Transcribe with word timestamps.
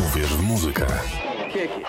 Uwierz 0.00 0.34
w 0.34 0.42
muzykę. 0.42 0.86
Little 1.54 1.80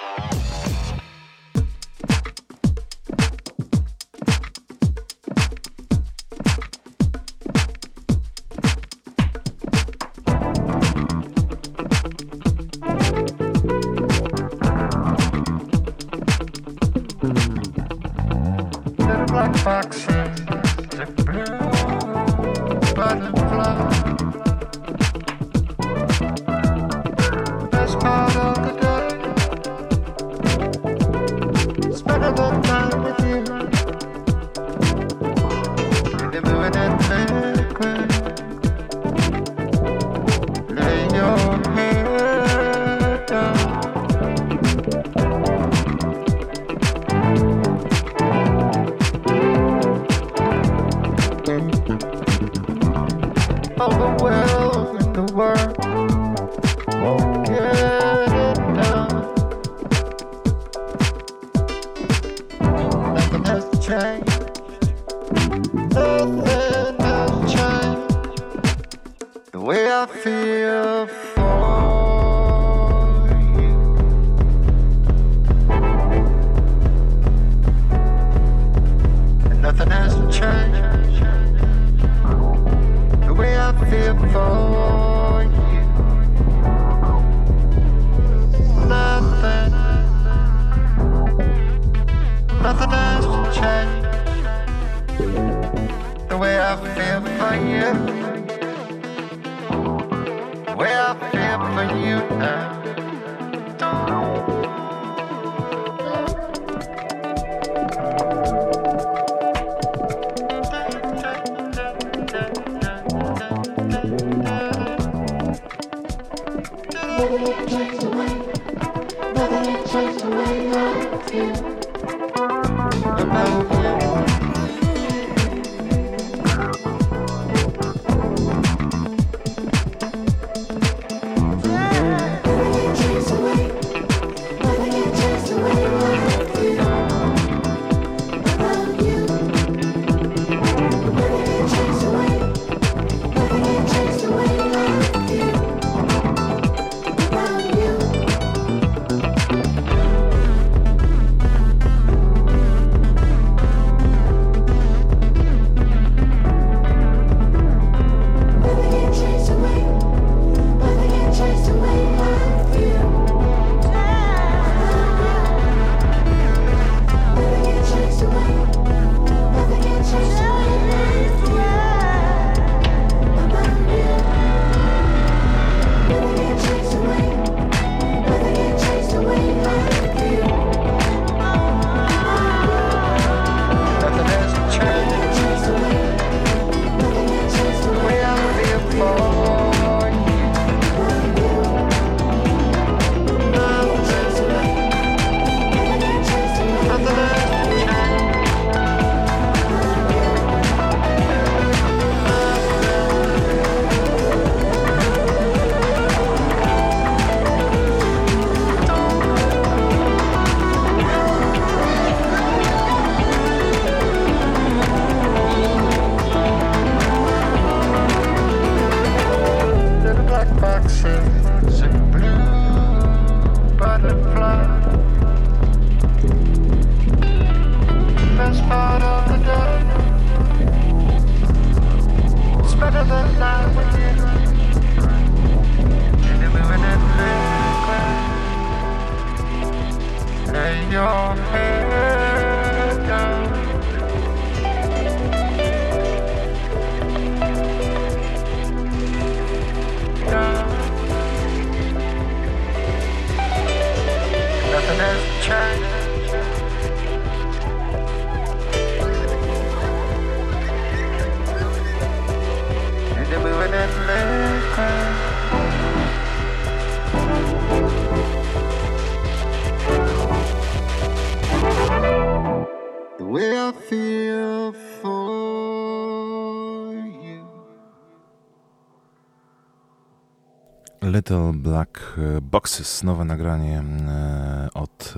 Boxes, 282.52 283.04
nowe 283.04 283.26
nagranie 283.26 283.84
e, 284.08 284.70
od 284.74 285.14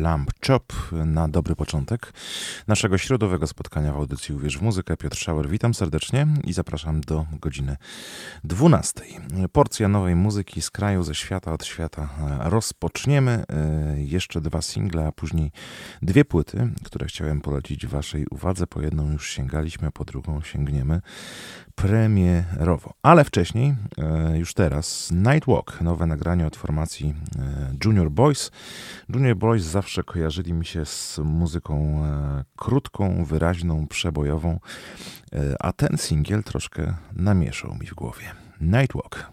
Lamp 0.00 0.30
Chop 0.48 0.72
na 1.06 1.28
dobry 1.28 1.56
początek 1.56 2.12
naszego 2.66 2.98
środowego 2.98 3.46
spotkania 3.46 3.92
w 3.92 3.96
audycji 3.96 4.34
Uwierz 4.34 4.58
w 4.58 4.62
muzykę. 4.62 4.96
Piotr 4.96 5.16
Schauer, 5.16 5.48
witam 5.48 5.74
serdecznie 5.74 6.26
i 6.44 6.52
zapraszam 6.52 7.00
do 7.00 7.26
godziny 7.32 7.76
12. 8.44 9.02
Porcja 9.52 9.88
nowej 9.88 10.14
muzyki 10.14 10.62
z 10.62 10.70
kraju, 10.70 11.02
ze 11.02 11.14
świata, 11.14 11.52
od 11.52 11.64
świata 11.64 12.08
rozpoczniemy. 12.40 13.44
E, 13.48 14.00
jeszcze 14.00 14.40
dwa 14.40 14.62
single, 14.62 15.06
a 15.06 15.12
później 15.12 15.52
dwie 16.02 16.24
płyty, 16.24 16.70
które 16.84 17.06
chciałem 17.06 17.40
polecić 17.40 17.86
waszej 17.86 18.26
uwadze. 18.30 18.66
Po 18.66 18.80
jedną 18.80 19.12
już 19.12 19.30
sięgaliśmy, 19.30 19.88
a 19.88 19.90
po 19.90 20.04
drugą 20.04 20.42
sięgniemy 20.42 21.00
premierowo. 21.78 22.94
Ale 23.02 23.24
wcześniej, 23.24 23.74
e, 23.98 24.38
już 24.38 24.54
teraz, 24.54 25.10
Nightwalk, 25.10 25.80
nowe 25.80 26.06
nagranie 26.06 26.46
od 26.46 26.56
formacji 26.56 27.14
e, 27.38 27.74
Junior 27.84 28.10
Boys. 28.10 28.50
Junior 29.08 29.36
Boys 29.36 29.62
zawsze 29.62 30.04
kojarzyli 30.38 30.52
mi 30.52 30.64
się 30.66 30.84
z 30.84 31.18
muzyką 31.18 32.04
e, 32.04 32.44
krótką, 32.56 33.24
wyraźną, 33.24 33.86
przebojową, 33.86 34.60
a 35.60 35.72
ten 35.72 35.98
singiel 35.98 36.42
troszkę 36.42 36.94
namieszał 37.12 37.74
mi 37.74 37.86
w 37.86 37.94
głowie. 37.94 38.24
Nightwalk. 38.60 39.32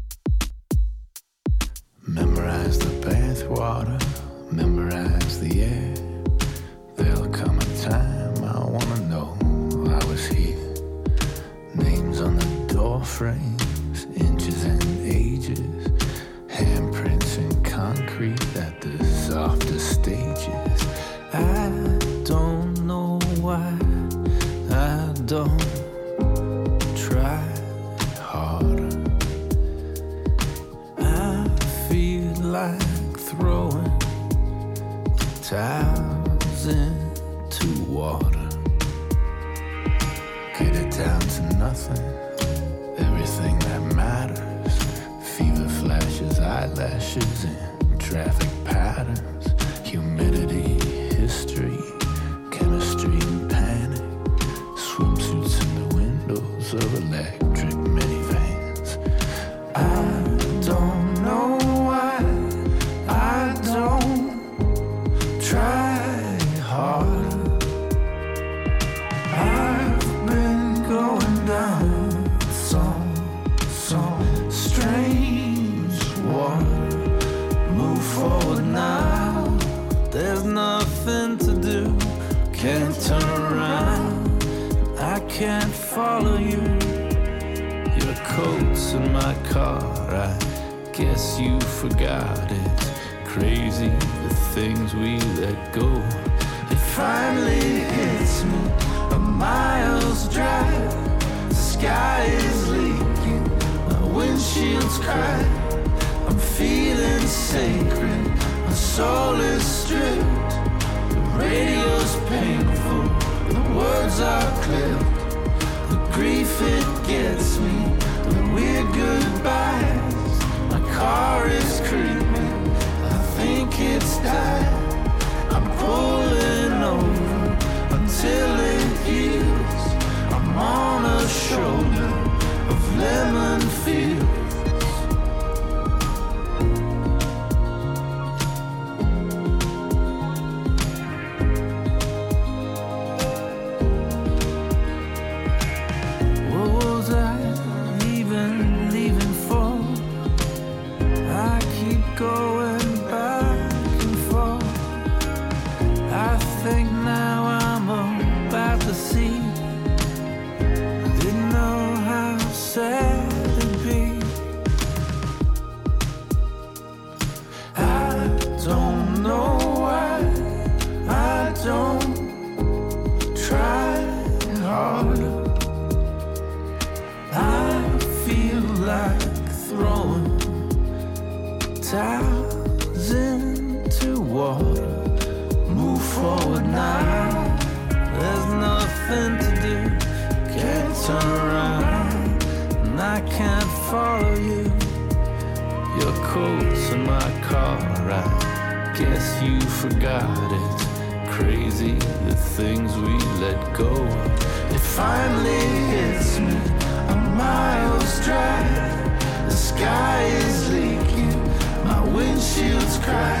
birds 212.91 213.05
cry. 213.05 213.39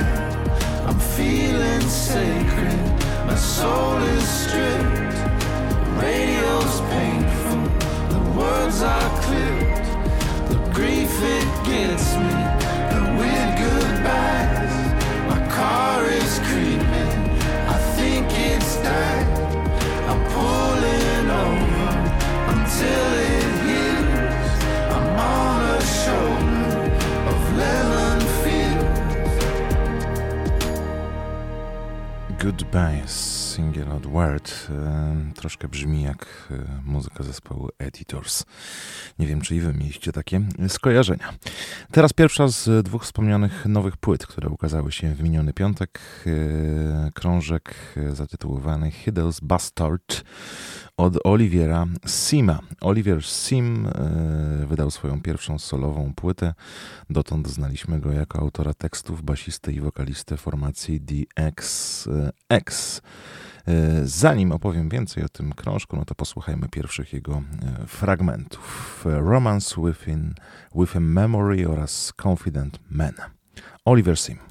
I'm 0.87 0.99
feeling 0.99 1.81
sacred. 1.81 2.79
My 3.25 3.35
soul 3.35 3.97
is 3.97 4.27
stripped. 4.27 5.17
The 5.83 5.91
radio's 6.01 6.81
painful. 6.91 7.61
The 8.09 8.39
words 8.39 8.81
are 8.81 9.21
clipped. 9.21 9.87
The 10.49 10.57
grief 10.73 11.11
it 11.21 11.47
gets 11.65 12.15
me. 12.15 12.33
The 12.93 13.03
weird 13.19 13.51
goodbyes. 13.63 14.75
My 15.29 15.47
car 15.49 16.05
is 16.05 16.39
creeping. 16.49 17.13
I 17.67 17.77
think 17.95 18.27
it's 18.31 18.75
died. 18.77 19.27
I'm 20.09 20.21
pulling 20.35 21.29
over 21.29 21.91
until 22.53 23.20
Goodbye, 32.43 33.07
single 33.07 33.93
od 33.95 34.07
Word. 34.07 34.67
Troszkę 35.35 35.67
brzmi 35.67 36.03
jak 36.03 36.47
e, 36.51 36.81
muzyka 36.85 37.23
zespołu 37.23 37.69
Editors. 37.79 38.45
Nie 39.19 39.27
wiem, 39.27 39.41
czy 39.41 39.55
i 39.55 39.59
wy 39.59 39.73
mieliście 39.73 40.11
takie 40.11 40.41
e, 40.59 40.69
skojarzenia. 40.69 41.33
Teraz 41.91 42.13
pierwsza 42.13 42.47
z 42.47 42.85
dwóch 42.85 43.03
wspomnianych 43.03 43.65
nowych 43.65 43.97
płyt, 43.97 44.27
które 44.27 44.49
ukazały 44.49 44.91
się 44.91 45.15
w 45.15 45.23
miniony 45.23 45.53
piątek. 45.53 45.99
E, 46.25 47.11
krążek 47.11 47.75
zatytułowany 48.13 48.91
Hiddles 48.91 49.39
Bastard 49.39 50.23
od 50.97 51.17
Oliviera 51.23 51.87
Sima. 52.05 52.59
Oliver 52.81 53.23
Sim 53.23 53.87
e, 53.87 54.65
wydał 54.65 54.91
swoją 54.91 55.21
pierwszą 55.21 55.59
solową 55.59 56.13
płytę. 56.13 56.53
Dotąd 57.09 57.47
znaliśmy 57.47 57.99
go 57.99 58.11
jako 58.11 58.39
autora 58.39 58.73
tekstów, 58.73 59.21
basistę 59.21 59.71
i 59.71 59.81
wokalistę 59.81 60.37
formacji 60.37 61.01
DXX. 61.01 62.07
E, 63.67 64.01
zanim 64.03 64.51
opowiem 64.51 64.89
więcej 64.89 65.23
o 65.23 65.29
tym 65.29 65.53
krążku, 65.53 65.95
no 65.95 66.05
to 66.05 66.15
posłuchajmy 66.15 66.69
pierwszych 66.69 67.13
jego 67.13 67.33
e, 67.33 67.87
fragmentów. 67.87 69.05
Romance 69.05 69.81
Within, 69.81 70.33
Within 70.75 71.03
Memory 71.03 71.69
oraz 71.69 72.13
Confident 72.23 72.79
Man. 72.89 73.13
Oliver 73.85 74.17
Sim. 74.17 74.50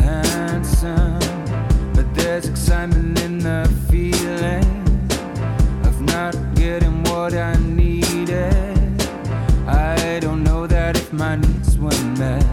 my 11.21 11.35
needs 11.35 11.77
were 11.77 12.03
met, 12.17 12.43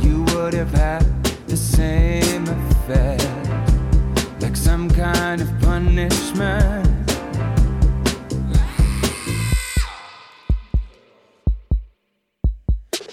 you 0.00 0.24
would 0.34 0.52
have 0.52 0.72
had 0.72 1.04
the 1.46 1.56
same 1.56 2.42
effect, 2.58 3.22
like 4.42 4.56
some 4.56 4.90
kind 4.90 5.40
of 5.40 5.48
punishment. 5.60 6.88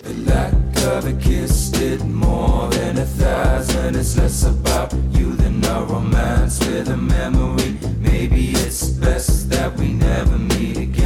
The 0.02 0.14
lack 0.26 0.54
of 0.96 1.06
a 1.06 1.14
kiss 1.22 1.70
did 1.70 2.04
more 2.04 2.70
than 2.70 2.98
a 2.98 3.06
thousand. 3.06 3.96
It's 3.96 4.18
less 4.18 4.46
about 4.46 4.92
you 5.12 5.36
than 5.36 5.64
a 5.64 5.84
romance 5.84 6.60
with 6.66 6.90
a 6.90 6.98
memory. 6.98 7.78
Maybe 8.00 8.54
it's 8.66 8.90
best 8.90 9.52
that 9.52 9.78
we 9.78 9.94
never 9.94 10.40
meet 10.40 10.78
again. 10.78 10.99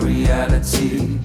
reality. 0.00 1.18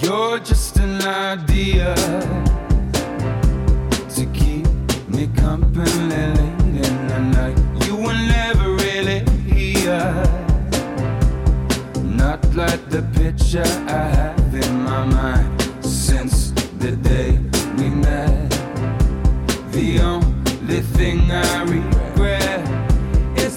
You're 0.00 0.38
just 0.40 0.76
an 0.78 1.00
idea 1.02 1.94
to 4.14 4.26
keep 4.32 4.66
me 5.08 5.28
company 5.36 5.90
late 6.10 6.84
in 6.86 7.06
the 7.08 7.20
night. 7.38 7.58
You 7.86 7.96
were 7.96 8.20
never 8.36 8.72
really 8.74 9.20
here, 9.50 10.14
not 12.02 12.44
like 12.54 12.90
the 12.90 13.02
picture 13.14 13.70
I 13.88 14.04
have 14.18 14.54
in 14.54 14.82
my 14.82 15.04
mind 15.04 15.84
since 15.84 16.50
the 16.78 16.92
day 16.92 17.38
we 17.78 17.88
met. 17.90 18.50
The 19.72 20.00
only 20.00 20.80
thing 20.80 21.30
I 21.30 21.64
read. 21.64 21.93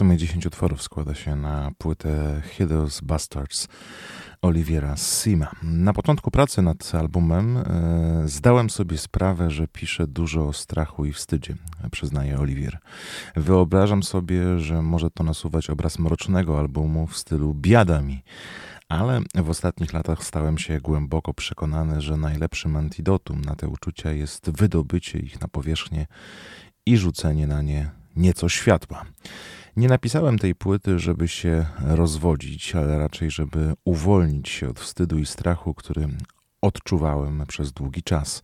sumie 0.00 0.16
10 0.16 0.46
utworów 0.46 0.82
składa 0.82 1.14
się 1.14 1.36
na 1.36 1.70
płytę 1.78 2.42
Hideous 2.50 3.00
Bastards 3.00 3.68
Oliviera 4.42 4.96
Sima. 4.96 5.50
Na 5.62 5.92
początku 5.92 6.30
pracy 6.30 6.62
nad 6.62 6.94
albumem 6.94 7.56
e, 7.56 7.62
zdałem 8.24 8.70
sobie 8.70 8.98
sprawę, 8.98 9.50
że 9.50 9.68
piszę 9.68 10.06
dużo 10.06 10.48
o 10.48 10.52
strachu 10.52 11.04
i 11.04 11.12
wstydzie, 11.12 11.54
przyznaje 11.90 12.38
Olivier. 12.38 12.78
Wyobrażam 13.36 14.02
sobie, 14.02 14.58
że 14.58 14.82
może 14.82 15.10
to 15.10 15.24
nasuwać 15.24 15.70
obraz 15.70 15.98
mrocznego 15.98 16.58
albumu 16.58 17.06
w 17.06 17.16
stylu 17.16 17.54
biada 17.54 18.00
mi. 18.02 18.22
Ale 18.88 19.20
w 19.34 19.50
ostatnich 19.50 19.92
latach 19.92 20.24
stałem 20.24 20.58
się 20.58 20.80
głęboko 20.80 21.34
przekonany, 21.34 22.00
że 22.00 22.16
najlepszym 22.16 22.76
antidotum 22.76 23.40
na 23.40 23.56
te 23.56 23.68
uczucia 23.68 24.12
jest 24.12 24.50
wydobycie 24.50 25.18
ich 25.18 25.40
na 25.40 25.48
powierzchnię 25.48 26.06
i 26.86 26.96
rzucenie 26.96 27.46
na 27.46 27.62
nie 27.62 27.90
nieco 28.16 28.48
światła. 28.48 29.04
Nie 29.76 29.88
napisałem 29.88 30.38
tej 30.38 30.54
płyty, 30.54 30.98
żeby 30.98 31.28
się 31.28 31.66
rozwodzić, 31.80 32.74
ale 32.74 32.98
raczej, 32.98 33.30
żeby 33.30 33.74
uwolnić 33.84 34.48
się 34.48 34.68
od 34.68 34.80
wstydu 34.80 35.18
i 35.18 35.26
strachu, 35.26 35.74
który 35.74 36.08
odczuwałem 36.60 37.44
przez 37.48 37.72
długi 37.72 38.02
czas. 38.02 38.42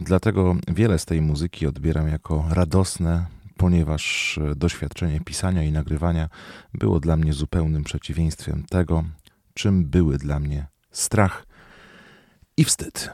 Dlatego 0.00 0.56
wiele 0.68 0.98
z 0.98 1.04
tej 1.04 1.20
muzyki 1.20 1.66
odbieram 1.66 2.08
jako 2.08 2.44
radosne, 2.50 3.26
ponieważ 3.56 4.38
e, 4.38 4.54
doświadczenie 4.54 5.20
pisania 5.20 5.62
i 5.62 5.72
nagrywania 5.72 6.28
było 6.74 7.00
dla 7.00 7.16
mnie 7.16 7.32
zupełnym 7.32 7.84
przeciwieństwem 7.84 8.64
tego, 8.70 9.04
czym 9.54 9.84
były 9.84 10.18
dla 10.18 10.40
mnie 10.40 10.66
strach 10.90 11.46
i 12.56 12.64
wstyd. 12.64 13.10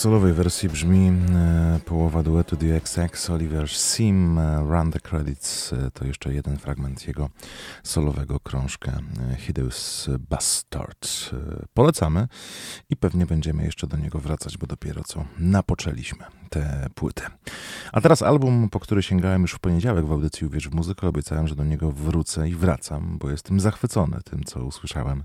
Solowej 0.00 0.32
wersji 0.32 0.68
brzmi 0.68 1.08
e, 1.08 1.80
połowa 1.84 2.22
duetu 2.22 2.56
The 2.56 2.76
XX, 2.76 3.30
Oliver 3.30 3.68
Sim, 3.70 4.38
e, 4.38 4.60
Run 4.60 4.92
the 4.92 5.00
Credits, 5.00 5.72
e, 5.72 5.90
to 5.90 6.04
jeszcze 6.04 6.34
jeden 6.34 6.58
fragment 6.58 7.06
jego 7.06 7.30
solowego 7.82 8.40
krążka 8.40 8.92
Hideous 9.38 10.10
Bastard. 10.30 10.89
E, 11.32 11.66
polecamy 11.74 12.28
i 12.90 12.96
pewnie 12.96 13.26
będziemy 13.26 13.64
jeszcze 13.64 13.86
do 13.86 13.96
niego 13.96 14.18
wracać, 14.18 14.58
bo 14.58 14.66
dopiero 14.66 15.04
co 15.04 15.24
napoczęliśmy 15.38 16.24
tę 16.50 16.88
płytę. 16.94 17.22
A 17.92 18.00
teraz 18.00 18.22
album, 18.22 18.68
po 18.70 18.80
który 18.80 19.02
sięgałem 19.02 19.42
już 19.42 19.52
w 19.52 19.58
poniedziałek 19.58 20.06
w 20.06 20.12
audycji 20.12 20.46
Uwierz 20.46 20.68
w 20.68 20.74
muzykę, 20.74 21.08
obiecałem, 21.08 21.48
że 21.48 21.54
do 21.54 21.64
niego 21.64 21.92
wrócę 21.92 22.48
i 22.48 22.54
wracam, 22.54 23.18
bo 23.18 23.30
jestem 23.30 23.60
zachwycony 23.60 24.20
tym, 24.24 24.44
co 24.44 24.64
usłyszałem 24.64 25.24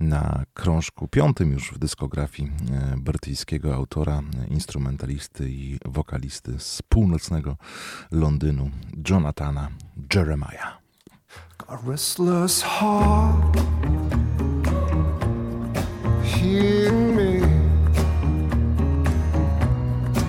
na 0.00 0.44
krążku 0.54 1.08
piątym 1.08 1.52
już 1.52 1.72
w 1.72 1.78
dyskografii 1.78 2.50
e, 2.72 2.96
brytyjskiego 2.96 3.74
autora, 3.74 4.22
instrumentalisty 4.48 5.50
i 5.50 5.78
wokalisty 5.84 6.54
z 6.58 6.82
północnego 6.82 7.56
Londynu, 8.10 8.70
Jonathana 9.10 9.68
Jeremiah. 10.14 10.78
A 11.66 11.76
restless 11.86 12.62
heart 12.62 13.58
hear 16.38 16.92
me. 16.92 17.42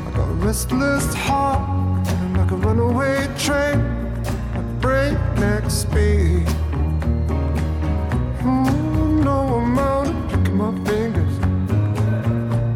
I 0.06 0.12
got 0.16 0.28
a 0.28 0.38
restless 0.46 1.14
heart 1.14 2.08
like 2.36 2.52
a 2.52 2.56
runaway 2.56 3.28
train 3.38 3.80
at 4.58 4.66
breakneck 4.82 5.70
speed. 5.70 6.50
Hmm, 8.42 9.22
no 9.24 9.40
amount 9.64 10.10
of 10.10 10.30
clicking 10.30 10.58
my 10.58 10.72
fingers 10.90 11.36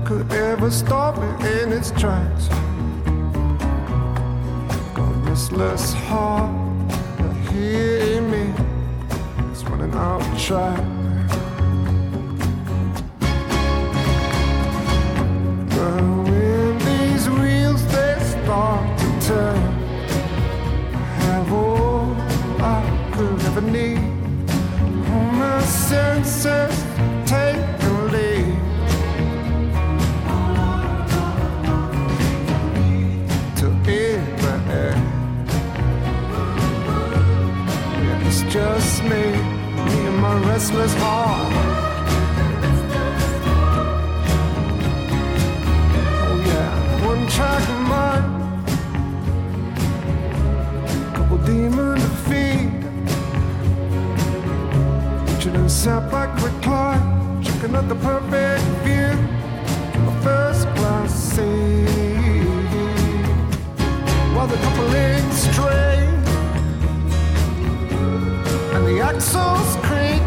could 0.07 0.31
ever 0.31 0.69
stop 0.69 1.17
it 1.17 1.61
in 1.61 1.73
its 1.73 1.89
tracks. 1.91 2.49
Like 4.69 4.97
a 4.97 5.09
restless 5.27 5.93
heart 5.93 6.51
hear 7.49 8.21
me 8.21 8.53
it's 9.51 9.63
running 9.65 9.93
out 9.93 10.21
of 10.21 10.41
track 10.41 11.02
When 15.83 16.77
these 16.79 17.29
wheels 17.29 17.85
they 17.87 18.15
start 18.19 18.97
to 18.99 19.27
turn. 19.27 19.57
I 20.95 21.03
have 21.25 21.51
all 21.51 22.15
I 22.61 22.81
could 23.11 23.41
ever 23.47 23.61
need. 23.61 23.99
All 25.11 25.31
my 25.43 25.61
senses 25.61 26.75
take 27.25 27.65
the 27.81 27.91
lead. 28.13 28.57
To 33.57 33.67
It's 38.25 38.41
just 38.43 39.03
me, 39.03 39.09
me 39.85 39.97
and 40.07 40.17
my 40.17 40.35
restless 40.47 40.93
heart. 40.95 41.42
Track 47.33 47.67
of 47.67 47.81
mind, 47.93 48.25
couple 51.15 51.37
demon 51.39 51.95
defeat. 51.95 52.69
Reaching 55.27 55.55
and 55.55 55.71
sat 55.71 56.11
back 56.11 56.29
recline, 56.43 57.41
checking 57.43 57.75
out 57.75 57.87
the 57.89 57.95
perfect 57.95 58.63
view, 58.85 59.13
a 60.09 60.21
first 60.21 60.67
class 60.75 61.11
seat. 61.33 61.87
While 64.35 64.47
the 64.47 64.57
coupling 64.65 65.31
stray 65.31 66.07
and 68.75 68.85
the 68.85 68.99
axles 69.01 69.75
creak. 69.87 70.22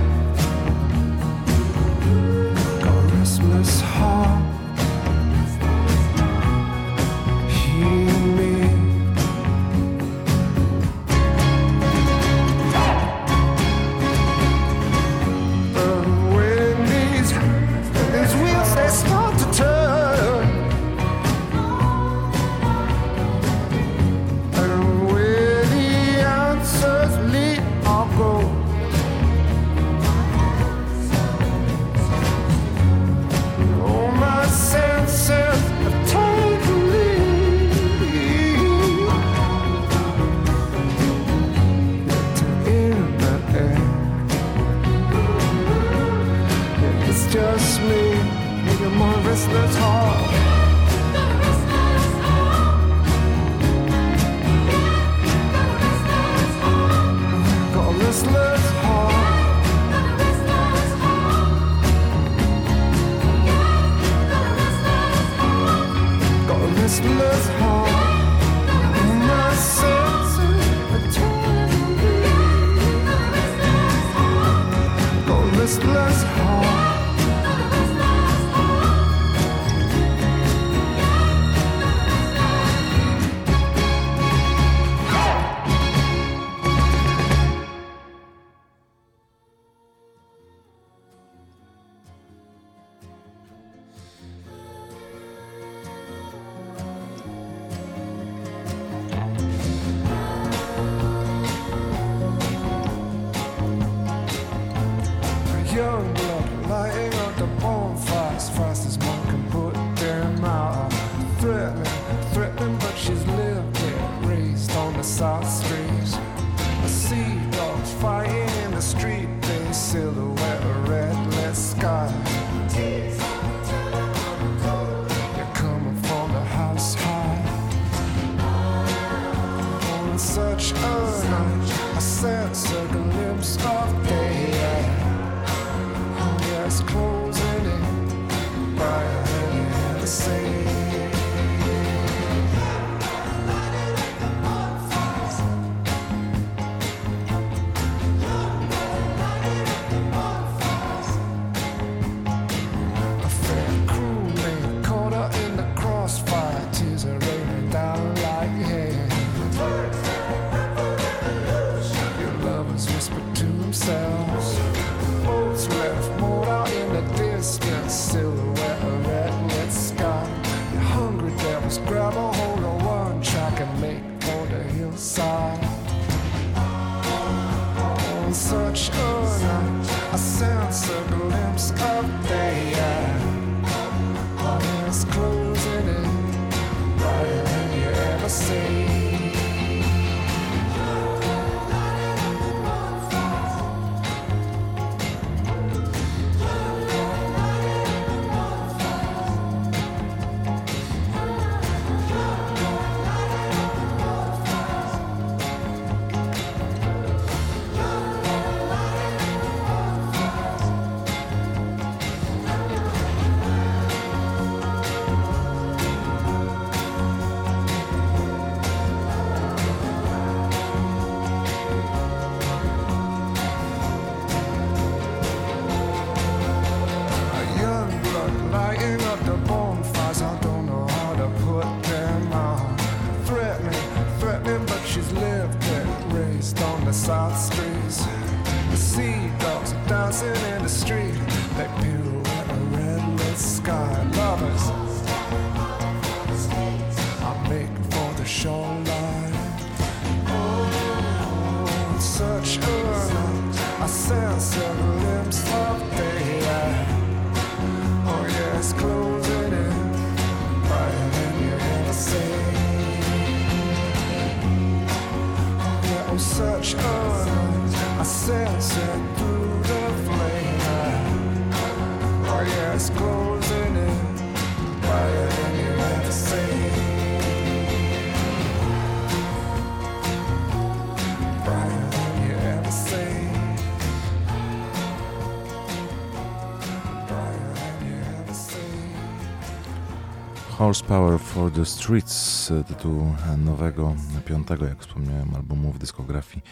Horsepower 290.66 291.18
for 291.18 291.52
the 291.52 291.64
Streets, 291.64 292.50
e, 292.50 292.64
tytuł 292.64 293.14
nowego, 293.38 293.96
piątego, 294.24 294.66
jak 294.66 294.80
wspomniałem, 294.80 295.34
albumu 295.34 295.72
w 295.72 295.78
dyskografii 295.78 296.42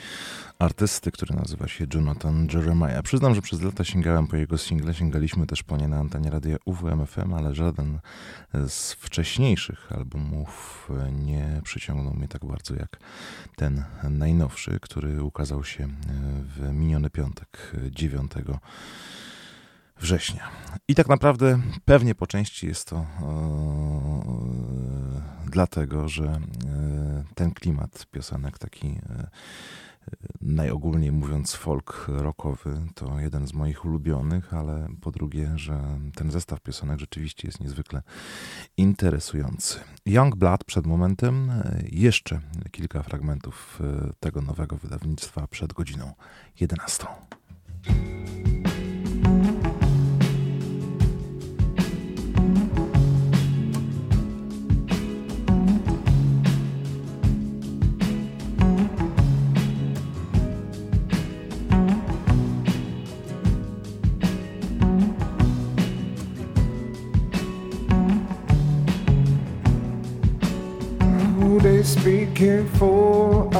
artysty, 0.58 1.10
który 1.10 1.34
nazywa 1.36 1.68
się 1.68 1.86
Jonathan 1.94 2.48
Jeremiah. 2.52 3.02
Przyznam, 3.02 3.34
że 3.34 3.42
przez 3.42 3.62
lata 3.62 3.84
sięgałem 3.84 4.26
po 4.26 4.36
jego 4.36 4.58
single, 4.58 4.94
sięgaliśmy 4.94 5.46
też 5.46 5.62
po 5.62 5.76
nie 5.76 5.88
na 5.88 5.96
antenie 5.96 6.30
radia 6.30 6.56
UWMFM, 6.64 7.34
ale 7.34 7.54
żaden 7.54 7.98
z 8.68 8.92
wcześniejszych 8.92 9.92
albumów 9.92 10.88
e, 10.90 11.12
nie 11.12 11.60
przyciągnął 11.64 12.14
mnie 12.14 12.28
tak 12.28 12.44
bardzo 12.44 12.74
jak 12.74 12.96
ten 13.56 13.84
najnowszy, 14.10 14.78
który 14.82 15.22
ukazał 15.22 15.64
się 15.64 15.84
e, 15.84 15.88
w 16.42 16.72
miniony 16.72 17.10
piątek, 17.10 17.72
9 17.90 18.32
września. 20.00 20.50
I 20.89 20.95
tak 20.95 21.09
naprawdę 21.09 21.59
pewnie 21.85 22.14
po 22.14 22.26
części 22.26 22.66
jest 22.66 22.89
to 22.89 22.97
e, 22.97 23.07
dlatego, 25.51 26.09
że 26.09 26.24
e, 26.24 26.41
ten 27.35 27.55
klimat 27.55 28.07
piosenek 28.11 28.59
taki 28.59 28.87
e, 28.89 29.28
najogólniej 30.41 31.12
mówiąc 31.12 31.55
folk 31.55 32.07
rockowy 32.09 32.80
to 32.95 33.20
jeden 33.20 33.47
z 33.47 33.53
moich 33.53 33.85
ulubionych, 33.85 34.55
ale 34.55 34.89
po 35.01 35.11
drugie, 35.11 35.53
że 35.57 35.80
ten 36.14 36.30
zestaw 36.30 36.61
piosenek 36.61 37.01
rzeczywiście 37.01 37.49
jest 37.49 37.61
niezwykle 37.61 38.03
interesujący. 38.76 39.78
Young 40.07 40.37
Blood 40.37 40.64
przed 40.64 40.87
momentem, 40.87 41.51
e, 41.51 41.82
jeszcze 41.91 42.41
kilka 42.70 43.03
fragmentów 43.03 43.80
e, 43.80 44.12
tego 44.20 44.43
nowego 44.43 44.76
wydawnictwa 44.76 45.47
przed 45.47 45.72
godziną 45.72 46.12
11. 46.61 47.07
care 72.35 72.64
for. 72.78 73.53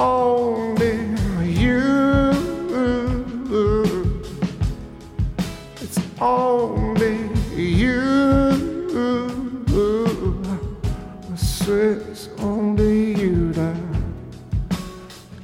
Only 0.00 0.96
you. 1.44 2.32
It's 5.82 5.98
only 6.20 7.28
you. 7.54 7.90
I 11.30 11.36
swear 11.36 11.92
it's 11.92 12.30
only 12.38 13.14
you 13.20 13.52
that 13.52 13.76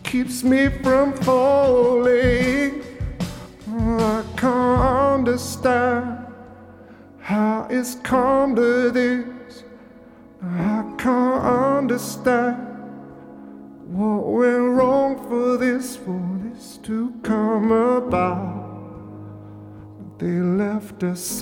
keeps 0.03 0.43
me 0.43 0.69
from 0.83 1.13
falling. 1.13 2.83
I 3.69 4.25
can't 4.39 4.81
understand 5.21 6.19
how 7.21 7.67
it's 7.69 7.97
come 7.97 8.57
to 8.57 8.91
this. 8.91 9.65
I 10.43 10.95
can't 10.97 11.45
understand. 11.45 12.56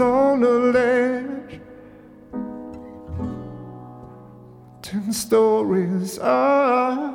On 0.01 0.42
a 0.42 0.49
ledge. 0.49 1.61
Ten 4.82 5.12
stories 5.12 6.18
up. 6.18 7.13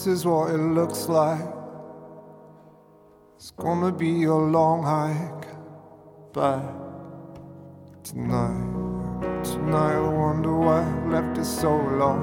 This 0.00 0.20
is 0.20 0.24
what 0.24 0.48
it 0.48 0.56
looks 0.56 1.10
like. 1.10 1.46
It's 3.36 3.50
gonna 3.50 3.92
be 3.92 4.24
a 4.24 4.34
long 4.34 4.82
hike 4.82 5.46
back 6.32 6.64
tonight. 8.02 9.44
Tonight 9.44 9.96
I 9.96 10.08
wonder 10.08 10.56
why 10.56 10.80
I 10.80 11.06
left 11.08 11.36
it 11.36 11.44
so 11.44 11.76
long 11.76 12.22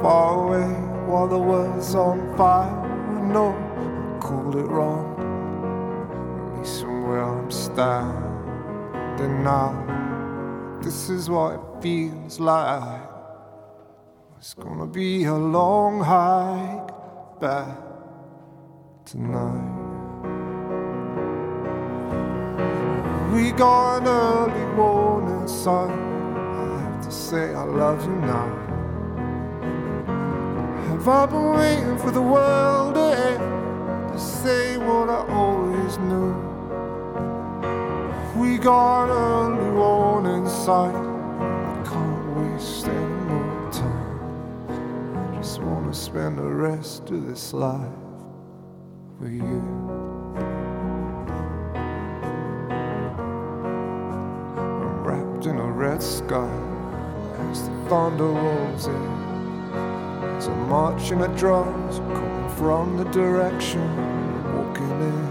far 0.00 0.46
away 0.46 0.70
while 1.08 1.26
the 1.26 1.40
world's 1.40 1.92
on 1.96 2.36
fire. 2.36 2.70
I 2.70 3.20
know 3.32 3.50
I 3.50 4.20
called 4.20 4.54
it 4.54 4.68
wrong. 4.68 5.10
At 6.52 6.58
least 6.60 6.82
from 6.82 7.08
where 7.08 7.24
I'm 7.24 7.50
standing 7.50 9.42
now, 9.42 10.78
this 10.80 11.10
is 11.10 11.28
what 11.28 11.54
it 11.54 11.82
feels 11.82 12.38
like. 12.38 13.03
It's 14.44 14.52
gonna 14.52 14.86
be 14.86 15.24
a 15.24 15.32
long 15.32 16.02
hike 16.02 17.40
back 17.40 17.78
tonight. 19.06 19.72
We 23.32 23.52
got 23.52 24.02
an 24.02 24.06
early 24.06 24.66
morning 24.76 25.48
sun. 25.48 25.90
I 25.90 26.78
have 26.82 27.02
to 27.06 27.10
say 27.10 27.54
I 27.54 27.62
love 27.62 28.04
you 28.04 28.16
now. 28.16 28.48
Have 30.88 31.08
I 31.08 31.24
been 31.24 31.50
waiting 31.54 31.96
for 31.96 32.10
the 32.10 32.20
world 32.20 32.96
to 32.96 33.00
end 33.00 34.12
to 34.12 34.18
say 34.18 34.76
what 34.76 35.08
I 35.08 35.24
always 35.40 35.96
knew? 36.00 36.34
We 38.38 38.58
got 38.58 39.08
early 39.08 39.70
warning 39.70 40.46
sign. 40.46 41.13
Spend 45.94 46.38
the 46.38 46.42
rest 46.42 47.08
of 47.10 47.26
this 47.26 47.52
life 47.52 47.78
with 49.20 49.32
you. 49.32 49.62
I'm 54.56 55.04
wrapped 55.04 55.46
in 55.46 55.56
a 55.56 55.70
red 55.70 56.02
sky 56.02 56.50
as 57.50 57.68
the 57.68 57.74
thunder 57.88 58.24
rolls 58.24 58.88
in. 58.88 60.34
It's 60.36 60.46
a 60.46 60.54
marching 60.68 61.20
of 61.20 61.36
drums 61.36 61.98
coming 61.98 62.48
from 62.56 62.96
the 62.96 63.04
direction 63.04 63.80
I'm 63.80 64.56
walking 64.56 65.00
in. 65.00 65.28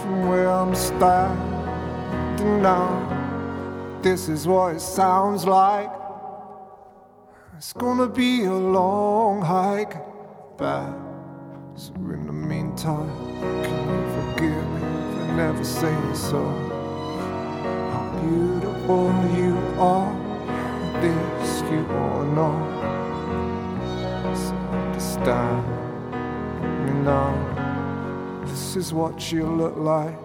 From 0.00 0.28
where 0.28 0.50
I'm 0.50 0.74
standing 0.74 2.60
now, 2.60 3.98
this 4.02 4.28
is 4.28 4.48
what 4.48 4.74
it 4.74 4.80
sounds 4.80 5.44
like. 5.46 5.99
It's 7.60 7.74
gonna 7.74 8.08
be 8.08 8.44
a 8.44 8.54
long 8.54 9.42
hike 9.42 9.92
back. 10.56 10.94
So 11.74 11.92
in 11.92 12.24
the 12.26 12.32
meantime, 12.32 13.10
can 13.62 13.80
you 13.92 14.02
forgive 14.16 14.64
me 14.72 14.80
for 14.80 15.26
never 15.36 15.62
saying 15.62 16.14
so? 16.14 16.42
How 17.92 18.18
beautiful 18.22 19.12
you 19.36 19.58
are, 19.78 20.10
this 21.02 21.60
you 21.70 21.84
all 21.98 22.24
know. 22.32 22.56
So 24.34 24.54
understand 24.54 25.62
me 26.86 26.92
now. 27.04 28.42
This 28.46 28.74
is 28.76 28.94
what 28.94 29.30
you 29.30 29.44
look 29.44 29.76
like. 29.76 30.18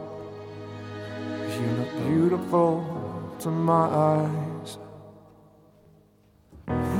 You 1.60 1.68
look 1.80 1.92
beautiful 2.08 2.72
to 3.40 3.52
my 3.52 3.88
eyes 3.90 4.45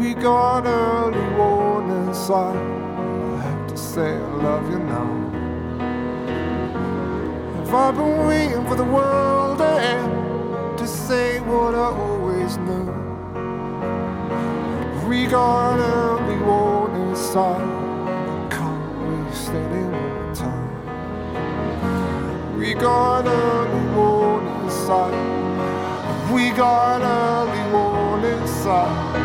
we 0.06 0.14
got 0.14 0.68
early 0.68 1.28
warning 1.36 2.14
sign. 2.14 2.58
I 2.58 3.42
have 3.42 3.68
to 3.70 3.76
say 3.76 4.14
I 4.14 4.34
love 4.48 4.70
you 4.70 4.78
now. 4.78 5.10
If 7.64 7.74
I've 7.74 7.96
been 7.96 8.28
waiting 8.28 8.66
for 8.68 8.76
the 8.76 8.84
world 8.84 9.58
to 9.58 9.72
end 9.94 10.78
to 10.78 10.86
say 10.88 11.40
what 11.40 11.74
I 11.74 11.90
always 12.06 12.58
knew, 12.68 12.92
we 15.10 15.26
got 15.26 15.80
early 15.80 16.38
warning 16.50 17.16
sign. 17.16 17.68
Can't 18.52 18.86
waste 19.08 19.50
any 19.50 19.86
more 19.96 20.36
time. 20.36 20.70
We 22.60 22.76
got 22.76 23.26
early 23.26 23.86
warning 23.96 24.70
sign. 24.70 25.16
We 26.32 26.52
got 26.52 27.02
early 27.02 27.64
warning 27.74 28.48
sign. 28.48 29.25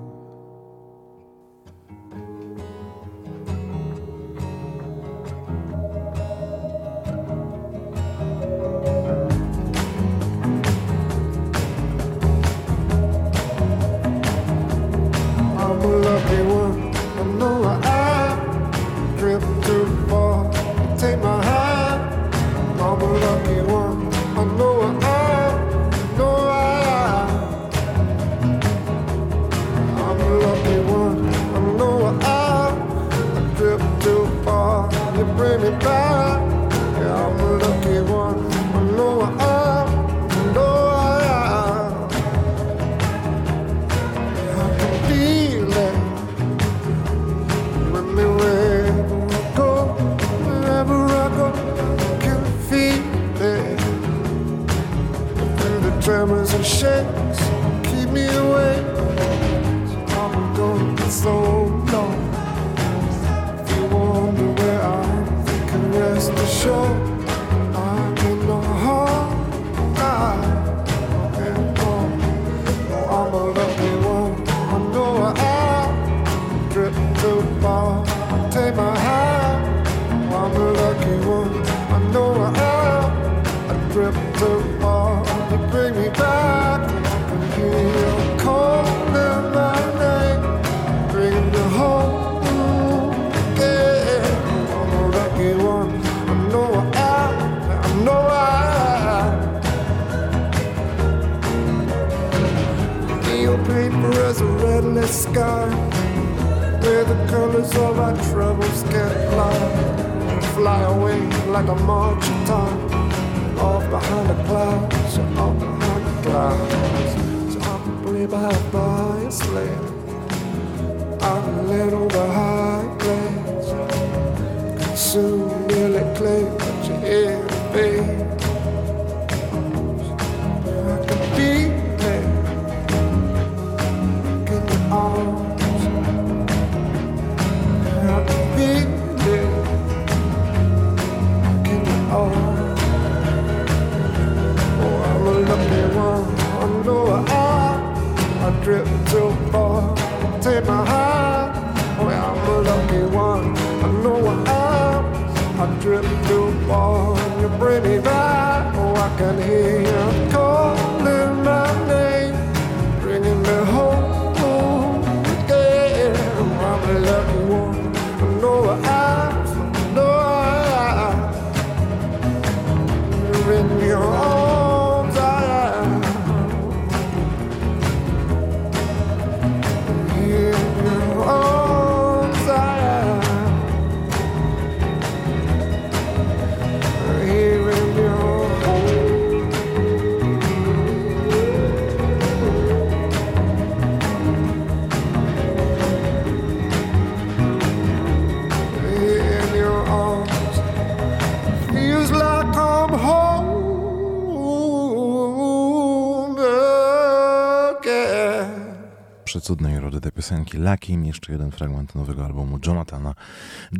cudnej 209.51 209.77
urody 209.77 210.01
tej 210.01 210.11
piosenki 210.11 210.57
Lucky, 210.57 210.93
jeszcze 210.93 211.31
jeden 211.31 211.51
fragment 211.51 211.95
nowego 211.95 212.25
albumu 212.25 212.59
Jonathana 212.67 213.15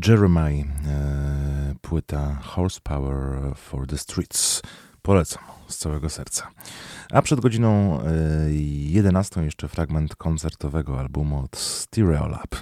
Jeremiah, 0.08 0.68
e, 0.88 1.76
płyta 1.82 2.40
Horsepower 2.44 3.56
for 3.56 3.88
the 3.88 3.98
Streets. 3.98 4.62
Polecam 5.02 5.44
z 5.68 5.78
całego 5.78 6.10
serca. 6.10 6.48
A 7.12 7.22
przed 7.22 7.40
godziną 7.40 8.02
e, 8.02 8.06
11 8.52 9.44
jeszcze 9.44 9.68
fragment 9.68 10.16
koncertowego 10.16 11.00
albumu 11.00 11.40
od 11.40 11.58
Stereo 11.58 12.28
Lab. 12.28 12.56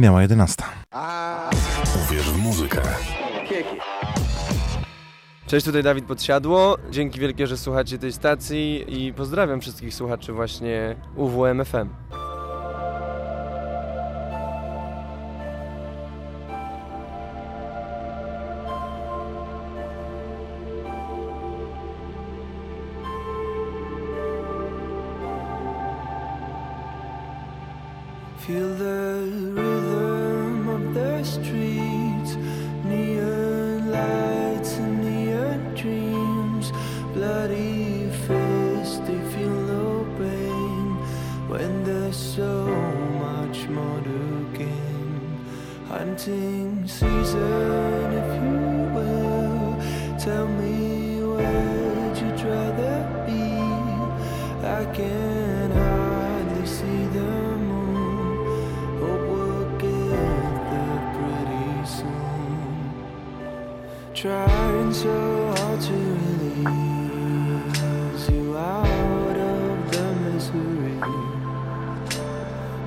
Minęła 0.00 0.22
11. 0.22 0.62
Uwierz 2.04 2.30
w 2.30 2.38
muzykę. 2.38 2.82
Cześć, 5.46 5.66
tutaj 5.66 5.82
Dawid 5.82 6.04
Podsiadło. 6.04 6.76
Dzięki 6.90 7.20
wielkie, 7.20 7.46
że 7.46 7.56
słuchacie 7.56 7.98
tej 7.98 8.12
stacji 8.12 8.84
i 8.88 9.12
pozdrawiam 9.12 9.60
wszystkich 9.60 9.94
słuchaczy 9.94 10.32
właśnie 10.32 10.96
UWMFM. 11.16 11.88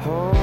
home. 0.03 0.42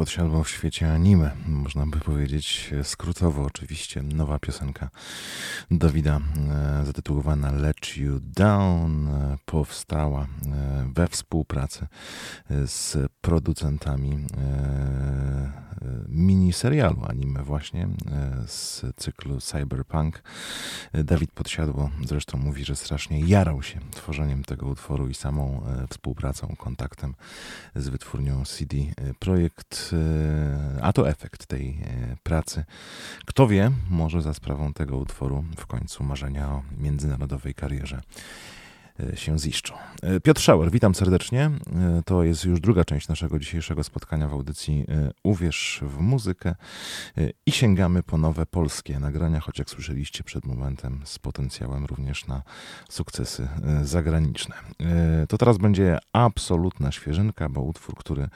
podsiadła 0.00 0.42
w 0.44 0.48
świecie 0.48 0.92
anime, 0.92 1.30
można 1.46 1.86
by 1.86 1.98
powiedzieć 1.98 2.70
skrótowo 2.82 3.42
oczywiście. 3.42 4.02
Nowa 4.02 4.38
piosenka 4.38 4.90
Dawida 5.70 6.20
e, 6.80 6.84
zatytułowana 6.86 7.52
Let 7.52 7.96
You 7.96 8.20
Down 8.20 9.08
e, 9.08 9.36
powstała 9.44 10.22
e, 10.22 10.26
we 10.94 11.08
współpracy 11.08 11.86
z 12.50 13.10
producentami 13.20 14.26
miniserialu 16.10 17.04
anime 17.08 17.42
właśnie 17.42 17.82
e, 17.82 17.88
z 18.46 18.84
cyklu 18.96 19.40
Cyberpunk. 19.40 20.22
E, 20.92 21.04
Dawid 21.04 21.32
Podsiadło 21.32 21.90
zresztą 22.04 22.38
mówi, 22.38 22.64
że 22.64 22.76
strasznie 22.76 23.20
jarał 23.20 23.62
się 23.62 23.80
tworzeniem 23.90 24.44
tego 24.44 24.66
utworu 24.66 25.08
i 25.08 25.14
samą 25.14 25.62
e, 25.66 25.86
współpracą, 25.86 26.54
kontaktem 26.58 27.14
z 27.76 27.88
wytwórnią 27.88 28.44
CD 28.44 28.76
Projekt, 29.18 29.94
a 30.82 30.92
to 30.92 31.08
efekt 31.08 31.46
tej 31.46 31.78
pracy. 32.22 32.64
Kto 33.26 33.48
wie, 33.48 33.70
może 33.90 34.22
za 34.22 34.34
sprawą 34.34 34.72
tego 34.72 34.96
utworu 34.96 35.44
w 35.56 35.66
końcu 35.66 36.04
marzenia 36.04 36.48
o 36.48 36.62
międzynarodowej 36.78 37.54
karierze 37.54 38.00
się 39.14 39.38
ziszczą. 39.38 39.74
E, 40.02 40.20
Piotr 40.20 40.40
Szauer, 40.42 40.70
witam 40.70 40.94
serdecznie. 40.94 41.40
E, 41.40 42.02
To 42.06 42.22
jest 42.24 42.44
już 42.44 42.60
druga 42.60 42.84
część 42.84 43.08
naszego 43.08 43.38
dzisiejszego 43.38 43.84
spotkania 43.84 44.28
w 44.28 44.32
audycji 44.32 44.84
e, 44.88 45.10
Uwierz 45.24 45.80
w 45.82 46.00
muzykę 46.00 46.54
E, 47.18 47.30
i 47.46 47.52
sięgamy 47.52 48.02
po 48.02 48.18
nowe 48.18 48.46
polskie 48.46 48.98
nagrania, 49.00 49.40
choć 49.40 49.58
jak 49.58 49.70
słyszeliście 49.70 50.24
przed 50.24 50.46
momentem 50.46 51.00
z 51.04 51.18
potencjałem 51.18 51.84
również 51.86 52.26
na 52.26 52.42
sukcesy 52.88 53.48
e, 53.64 53.84
zagraniczne. 53.84 54.54
E, 54.80 55.26
To 55.26 55.38
teraz 55.38 55.58
będzie 55.58 55.98
absolutna 56.12 56.92
świeżynka, 56.92 57.48
bo 57.48 57.60
utwór, 57.62 57.94
który 57.96 58.28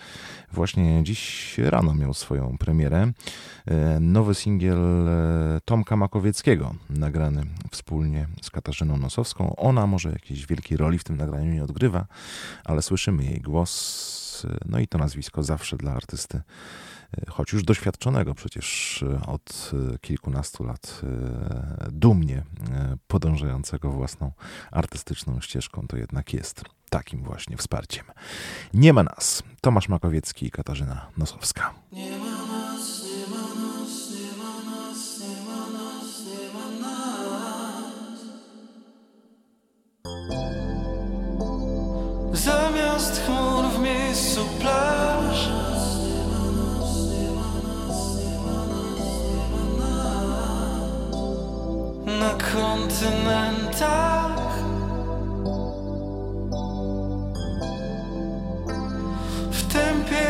właśnie 0.52 1.02
dziś 1.04 1.58
rano 1.58 1.94
miał 1.94 2.14
swoją 2.14 2.58
premierę. 2.58 3.12
E, 3.66 4.00
Nowy 4.00 4.34
singiel 4.34 5.08
e, 5.08 5.60
Tomka 5.64 5.96
Makowieckiego, 5.96 6.74
nagrany 6.90 7.42
wspólnie 7.70 8.26
z 8.42 8.50
Katarzyną 8.50 8.96
Nosowską. 8.96 9.56
Ona 9.56 9.86
może 9.86 10.10
jakiejś 10.12 10.46
wielkiej 10.54 10.76
roli 10.76 10.98
w 10.98 11.04
tym 11.04 11.16
nagraniu 11.16 11.52
nie 11.52 11.64
odgrywa, 11.64 12.06
ale 12.64 12.82
słyszymy 12.82 13.24
jej 13.24 13.40
głos, 13.40 14.44
e, 14.44 14.58
no 14.66 14.78
i 14.78 14.88
to 14.88 14.98
nazwisko 14.98 15.42
zawsze 15.42 15.76
dla 15.76 15.92
artysty, 15.92 16.40
e, 17.18 17.30
choć 17.30 17.52
już 17.52 17.62
doświadczonego 17.62 18.34
przecież 18.34 19.02
e, 19.02 19.26
od 19.26 19.70
kilkunastu 20.00 20.64
lat, 20.64 21.00
dumnie 21.92 22.42
podążającego 23.06 23.90
własną 23.90 24.32
artystyczną 24.70 25.40
ścieżką, 25.40 25.86
to 25.88 25.96
jednak 25.96 26.32
jest 26.32 26.64
takim 26.90 27.22
właśnie 27.22 27.56
wsparciem. 27.56 28.04
Nie 28.74 28.92
ma 28.92 29.02
nas. 29.02 29.42
Tomasz 29.60 29.88
Makowiecki 29.88 30.46
i 30.46 30.50
Katarzyna 30.50 31.06
Nosowska. 31.16 31.74
Na 52.06 52.30
kontynentach. 52.52 54.54
W 59.50 59.72
tempie 59.72 60.26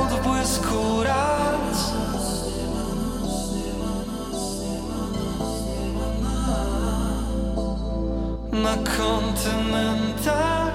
odbłysku 0.00 1.02
raz. 1.02 1.92
Na 8.52 8.76
kontynentach 8.76 10.67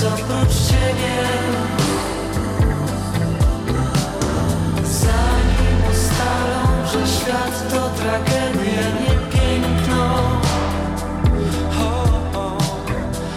nic 0.00 0.06
oprócz 0.06 0.54
ciebie 0.68 1.16
Zanim 4.84 5.78
ustalą, 5.92 6.86
że 6.92 7.06
świat 7.06 7.70
to 7.70 7.90
tragedia, 7.90 8.82
nie 9.00 9.14
piękno. 9.30 10.40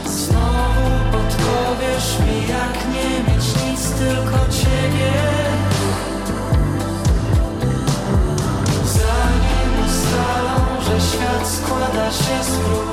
Znowu 0.05 0.89
podpowiesz 1.11 2.19
mi, 2.19 2.47
jak 2.47 2.75
nie 2.93 3.33
mieć 3.33 3.45
nic, 3.45 3.89
tylko 3.89 4.39
ciebie. 4.51 5.13
Zanim 8.85 9.85
ustalą, 9.85 10.81
że 10.85 11.01
świat 11.01 11.47
składa 11.47 12.11
się 12.11 12.43
z 12.43 12.57
prób 12.57 12.92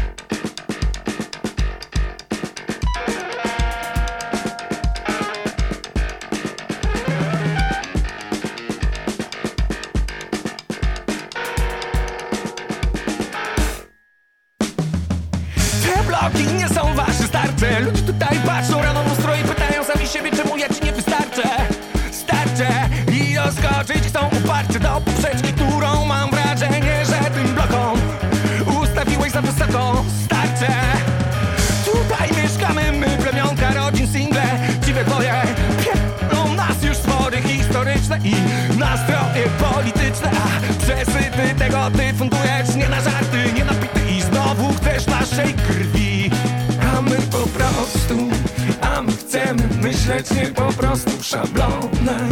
nie 50.35 50.47
po 50.47 50.73
prostu 50.73 51.23
szablonem 51.23 52.29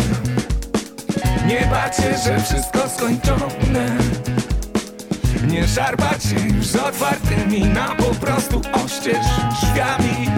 Nie 1.48 1.68
bać 1.72 1.96
się, 1.96 2.18
że 2.26 2.44
wszystko 2.44 2.90
skończone. 2.90 3.98
Nie 5.48 5.68
szarpać 5.68 6.24
się 6.24 6.56
już 6.56 6.66
z 6.68 6.76
otwartymi 6.76 7.66
na 7.66 7.96
po 7.96 8.16
prostu 8.16 8.62
oścież 8.86 9.26
drzwiami. 9.52 10.30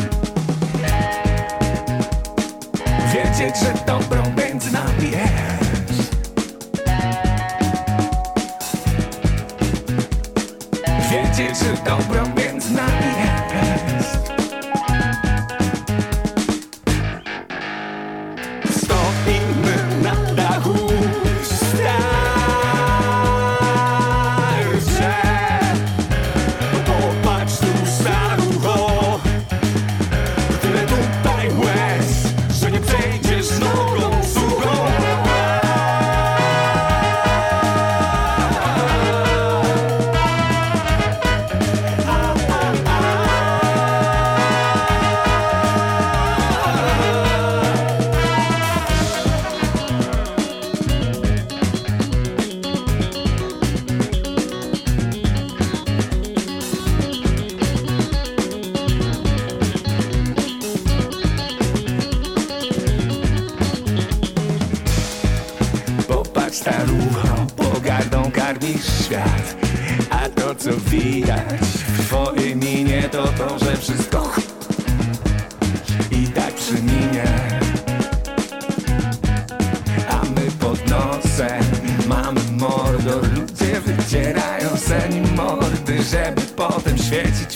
Wiedzieć, 3.14 3.55
że 3.59 3.74
dobrą 3.88 4.24
między 4.38 4.72
nami 4.72 5.12
jest 5.12 5.61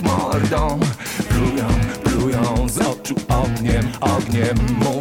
mordą. 0.02 0.80
Plują, 1.30 1.68
plują 2.04 2.70
z 2.70 2.78
oczu 2.78 3.16
ogniem, 3.30 3.92
ogniem 4.02 4.58
Mówią, 4.80 4.95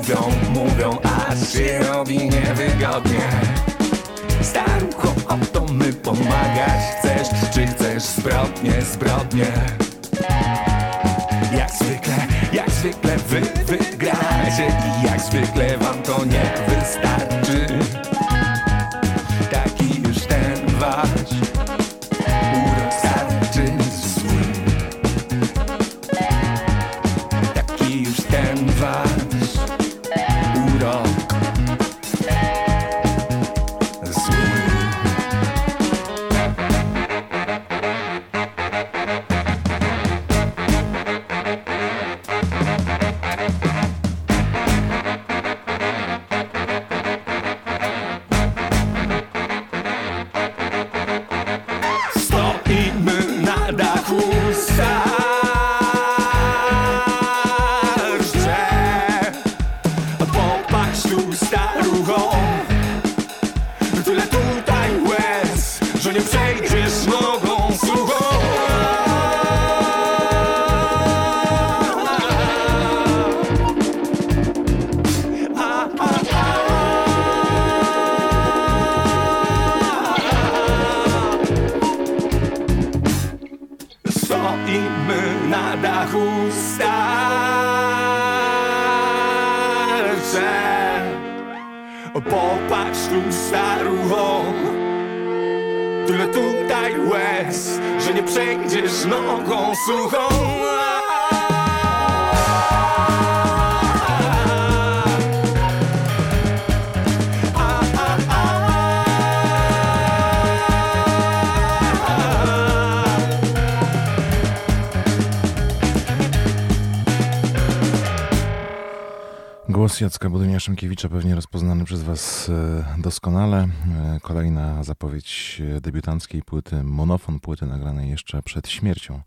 Jacka 120.04 120.30
Budynia 120.30 120.60
Szymkiewicza, 120.60 121.08
pewnie 121.08 121.34
rozpoznany 121.34 121.84
przez 121.84 122.02
Was 122.02 122.48
e, 122.48 122.84
doskonale. 122.98 123.68
E, 124.16 124.20
Kolejna 124.22 124.84
zapowiedź 124.84 125.62
e, 125.76 125.80
debiutanckiej 125.80 126.42
płyty, 126.42 126.82
monofon 126.82 127.40
płyty 127.40 127.66
nagranej 127.66 128.10
jeszcze 128.10 128.42
przed 128.42 128.68
śmiercią 128.68 129.22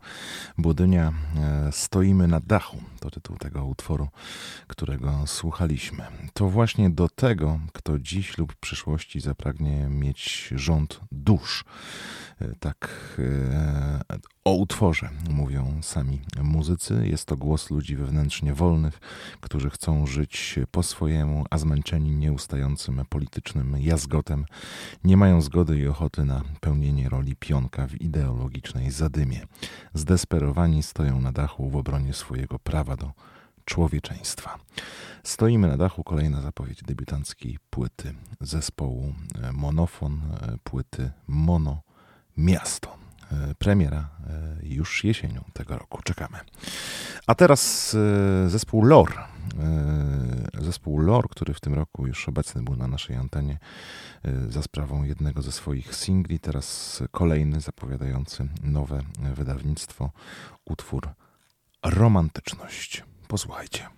Budynia. 0.58 1.12
Stoimy 1.70 2.28
na 2.28 2.40
dachu, 2.40 2.76
to 3.00 3.10
tytuł 3.10 3.36
tego 3.36 3.64
utworu, 3.64 4.08
którego 4.66 5.26
słuchaliśmy. 5.26 6.04
To 6.32 6.48
właśnie 6.48 6.90
do 6.90 7.08
tego, 7.08 7.60
kto 7.72 7.98
dziś 7.98 8.38
lub 8.38 8.52
w 8.52 8.56
przyszłości 8.56 9.20
zapragnie 9.20 9.88
mieć 9.88 10.50
rząd 10.56 11.00
dusz. 11.12 11.64
Tak 12.60 12.88
o 14.44 14.52
utworze 14.52 15.10
mówią 15.30 15.80
sami 15.82 16.20
muzycy. 16.42 17.08
Jest 17.10 17.24
to 17.24 17.36
głos 17.36 17.70
ludzi 17.70 17.96
wewnętrznie 17.96 18.54
wolnych, 18.54 19.00
którzy 19.48 19.70
chcą 19.70 20.06
żyć 20.06 20.58
po 20.70 20.82
swojemu, 20.82 21.44
a 21.50 21.58
zmęczeni 21.58 22.10
nieustającym 22.10 23.02
politycznym 23.08 23.76
jazgotem 23.78 24.44
nie 25.04 25.16
mają 25.16 25.40
zgody 25.40 25.78
i 25.78 25.88
ochoty 25.88 26.24
na 26.24 26.42
pełnienie 26.60 27.08
roli 27.08 27.36
pionka 27.36 27.86
w 27.86 28.00
ideologicznej 28.00 28.90
zadymie. 28.90 29.46
Zdesperowani 29.94 30.82
stoją 30.82 31.20
na 31.20 31.32
dachu 31.32 31.70
w 31.70 31.76
obronie 31.76 32.14
swojego 32.14 32.58
prawa 32.58 32.96
do 32.96 33.12
człowieczeństwa. 33.64 34.58
Stoimy 35.22 35.68
na 35.68 35.76
dachu, 35.76 36.04
kolejna 36.04 36.42
zapowiedź 36.42 36.82
debiutanckiej 36.82 37.58
płyty 37.70 38.14
zespołu 38.40 39.14
e, 39.42 39.52
Monofon, 39.52 40.20
e, 40.42 40.56
płyty 40.64 41.10
Mono 41.26 41.82
Miasto. 42.36 42.96
E, 43.32 43.54
Premiera 43.54 44.08
już 44.62 45.04
jesienią 45.04 45.44
tego 45.52 45.78
roku. 45.78 46.02
Czekamy. 46.02 46.38
A 47.26 47.34
teraz 47.34 47.94
e, 48.44 48.48
E, 49.58 50.62
zespół 50.62 50.98
LOR, 50.98 51.28
który 51.28 51.54
w 51.54 51.60
tym 51.60 51.74
roku 51.74 52.06
już 52.06 52.28
obecny 52.28 52.62
był 52.62 52.76
na 52.76 52.86
naszej 52.86 53.16
antenie 53.16 53.58
e, 54.24 54.52
za 54.52 54.62
sprawą 54.62 55.02
jednego 55.02 55.42
ze 55.42 55.52
swoich 55.52 55.94
singli, 55.94 56.38
teraz 56.40 57.02
kolejny 57.10 57.60
zapowiadający 57.60 58.48
nowe 58.62 59.02
wydawnictwo, 59.34 60.10
utwór 60.64 61.08
Romantyczność. 61.82 63.04
Posłuchajcie. 63.28 63.97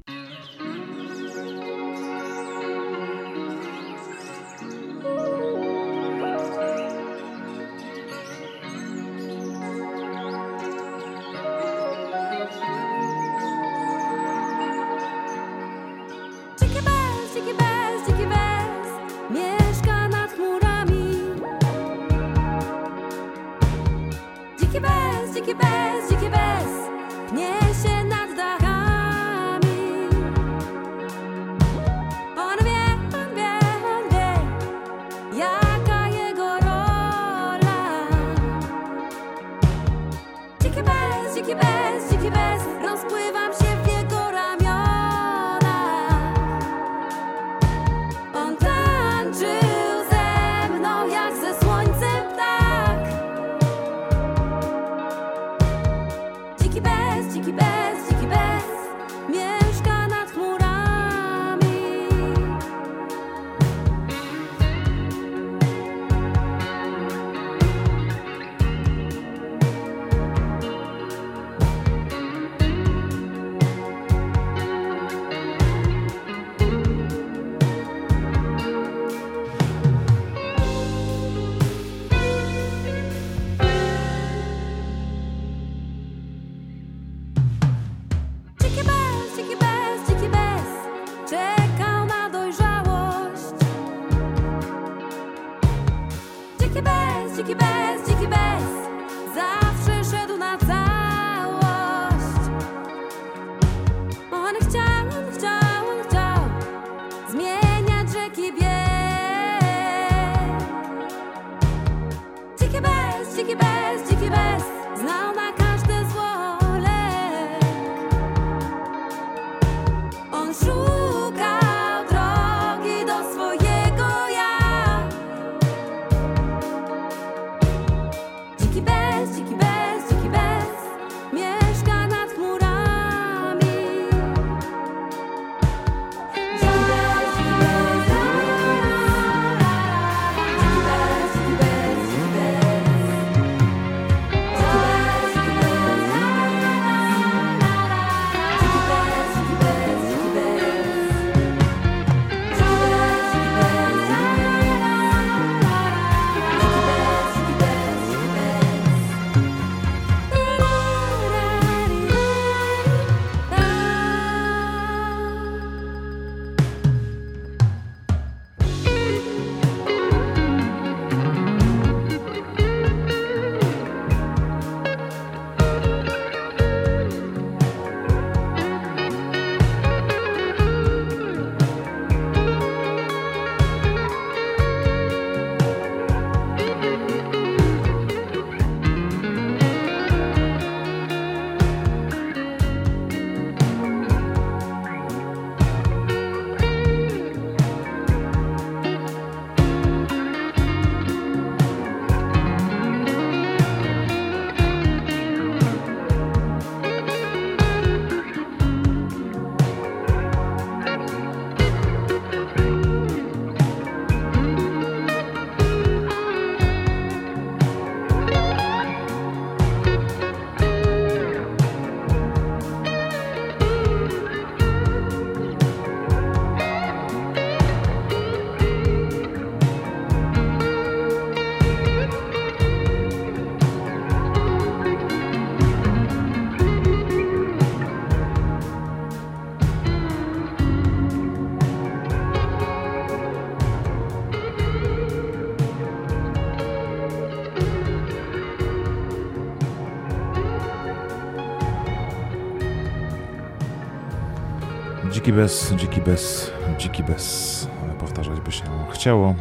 Dziki 255.31 255.41
bez, 255.41 255.73
dziki 255.75 256.01
bez, 256.01 256.51
dziki 256.77 257.03
bez. 257.03 257.67
Powtarzać 257.99 258.39
by 258.39 258.51
się 258.51 258.63
chciało. 258.93 259.35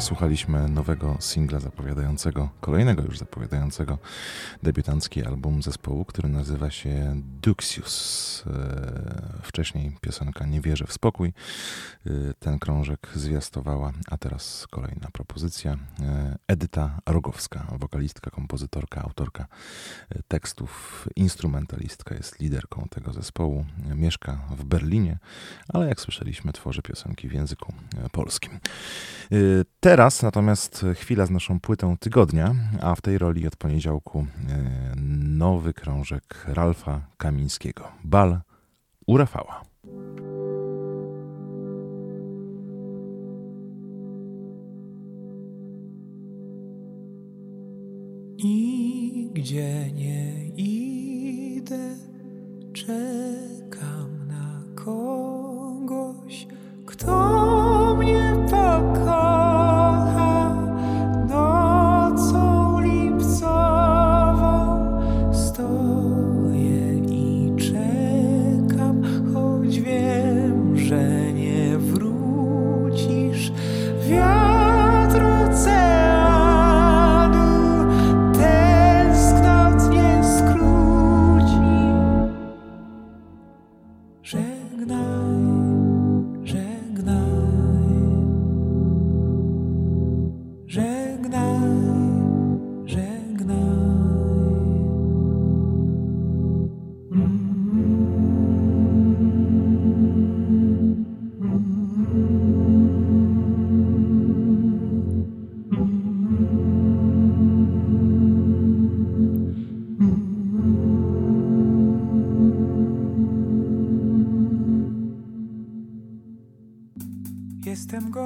Słuchaliśmy 0.00 0.68
nowego 0.68 1.16
singla 1.20 1.60
zapowiadającego, 1.60 2.48
kolejnego 2.60 3.02
już 3.02 3.18
zapowiadającego 3.18 3.98
debiutancki 4.62 5.24
album 5.24 5.62
zespołu, 5.62 6.04
który 6.04 6.28
nazywa 6.28 6.70
się 6.70 7.20
Duxius. 7.42 8.44
E, 8.46 9.40
Wcześniej 9.42 9.96
piosenka 10.00 10.46
Nie 10.46 10.60
wierzę 10.60 10.86
w 10.86 10.92
spokój. 10.92 11.32
E, 12.06 12.10
Ten 12.38 12.58
krążek 12.58 13.08
zwiastowała, 13.14 13.92
a 14.10 14.16
teraz 14.18 14.66
kolejna 14.70 15.08
propozycja. 15.12 15.72
E, 16.00 16.38
Edyta 16.48 17.00
Rogowska, 17.06 17.66
wokalistka, 17.78 18.30
kompozytorka, 18.30 19.02
autorka 19.02 19.46
tekstów, 20.28 21.08
instrumentalistka, 21.16 22.14
jest 22.14 22.40
liderką 22.40 22.86
tego 22.90 23.12
zespołu. 23.12 23.66
Mieszka 23.94 24.38
w 24.50 24.64
Berlinie, 24.64 25.18
ale 25.68 25.88
jak 25.88 26.00
słyszeliśmy, 26.00 26.52
tworzy 26.52 26.82
piosenki 26.82 27.28
w 27.28 27.32
języku 27.32 27.72
polskim. 28.12 28.60
Y, 29.32 29.64
Teraz 29.90 30.22
natomiast 30.22 30.86
chwila 30.94 31.26
z 31.26 31.30
naszą 31.30 31.60
płytą 31.60 31.96
tygodnia, 31.96 32.54
a 32.80 32.94
w 32.94 33.00
tej 33.00 33.18
roli 33.18 33.46
od 33.46 33.56
poniedziałku 33.56 34.20
y, 34.20 34.24
nowy 35.28 35.74
krążek 35.74 36.44
Ralfa 36.48 37.00
Kamińskiego. 37.16 37.88
Bal 38.04 38.40
u 39.06 39.16
Rafała. 39.16 39.62
Nigdzie 48.44 49.92
nie 49.92 50.48
idę, 50.56 51.96
czekam 52.72 53.19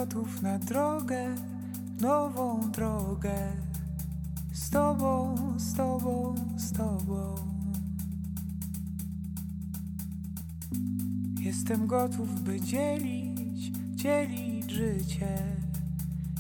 gotów 0.05 0.43
na 0.43 0.59
drogę, 0.59 1.35
nową 2.01 2.71
drogę. 2.71 3.53
Z 4.53 4.71
tobą, 4.71 5.35
z 5.57 5.75
tobą, 5.75 6.35
z 6.57 6.73
tobą. 6.73 7.35
Jestem 11.41 11.87
gotów, 11.87 12.43
by 12.43 12.61
dzielić, 12.61 13.71
dzielić 13.95 14.71
życie 14.71 15.39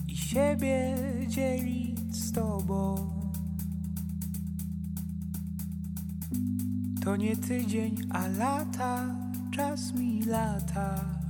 i 0.08 0.16
siebie 0.16 0.96
dzielić 1.28 2.16
z 2.16 2.32
tobą. 2.32 3.10
To 7.04 7.16
nie 7.16 7.36
tydzień, 7.36 7.96
a 8.10 8.28
lata, 8.28 9.16
czas 9.50 9.94
mi 9.94 10.22
lata 10.22 11.23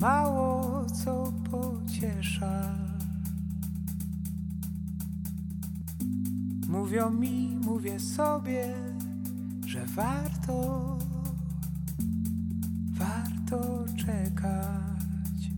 mało 0.00 0.84
co 1.04 1.32
pociesza. 1.50 2.74
Mówią 6.68 7.10
mi, 7.10 7.58
mówię 7.64 8.00
sobie, 8.00 8.74
że 9.66 9.86
warto, 9.86 10.98
warto 12.90 13.84
czekać. 13.96 15.50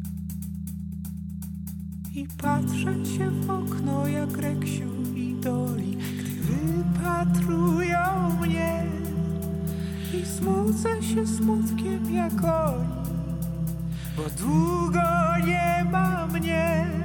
I 2.14 2.28
patrzeć 2.42 3.08
się 3.08 3.30
w 3.30 3.50
okno 3.50 4.08
jak 4.08 4.36
Reksiu 4.36 4.88
i 5.14 5.34
Doli, 5.34 5.96
gdy 5.96 6.30
wypatrują 6.40 8.30
mnie. 8.40 8.86
I 10.14 10.26
smucę 10.26 11.02
się 11.02 11.26
smutkiem 11.26 12.14
jak 12.14 12.44
oni 12.44 12.91
bo 14.16 14.22
długo 14.30 15.02
nie 15.46 15.84
ma 15.90 16.26
mnie. 16.26 17.01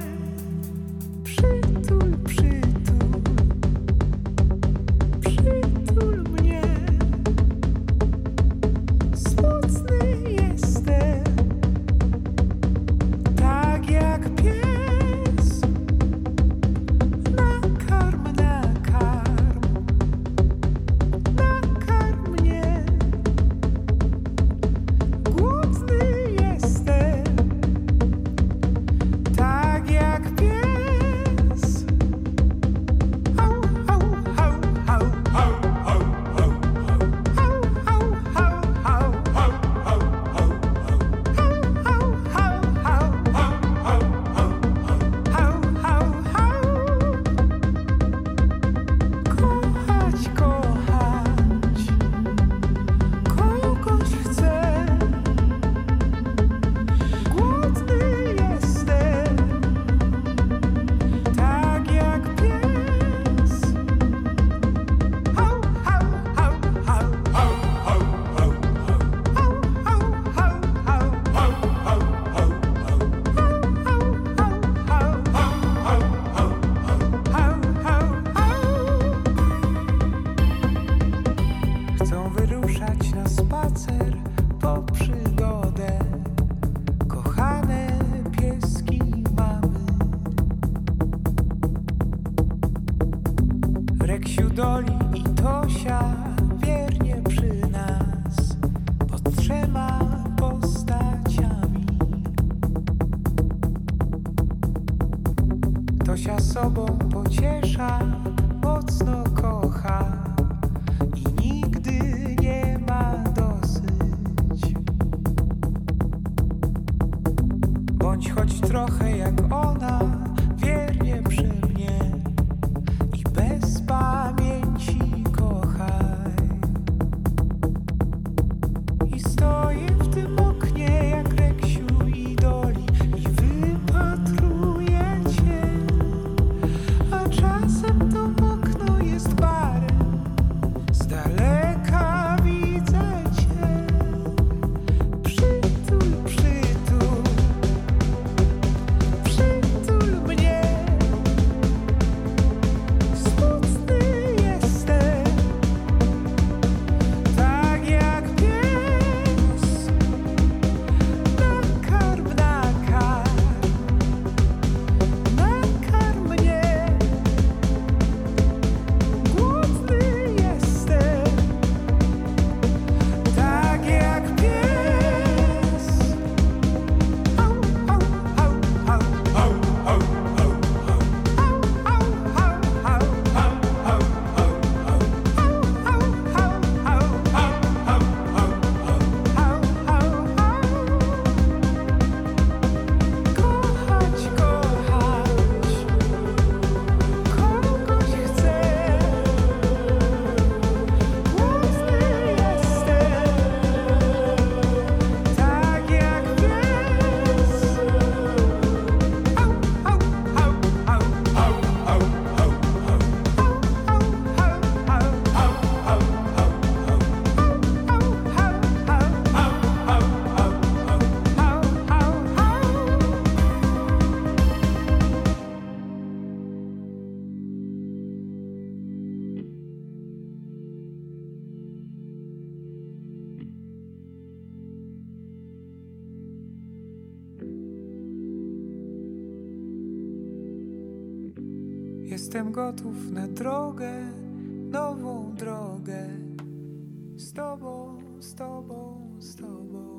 tobą, 248.38 249.10
z 249.18 249.36
tobą. 249.36 249.98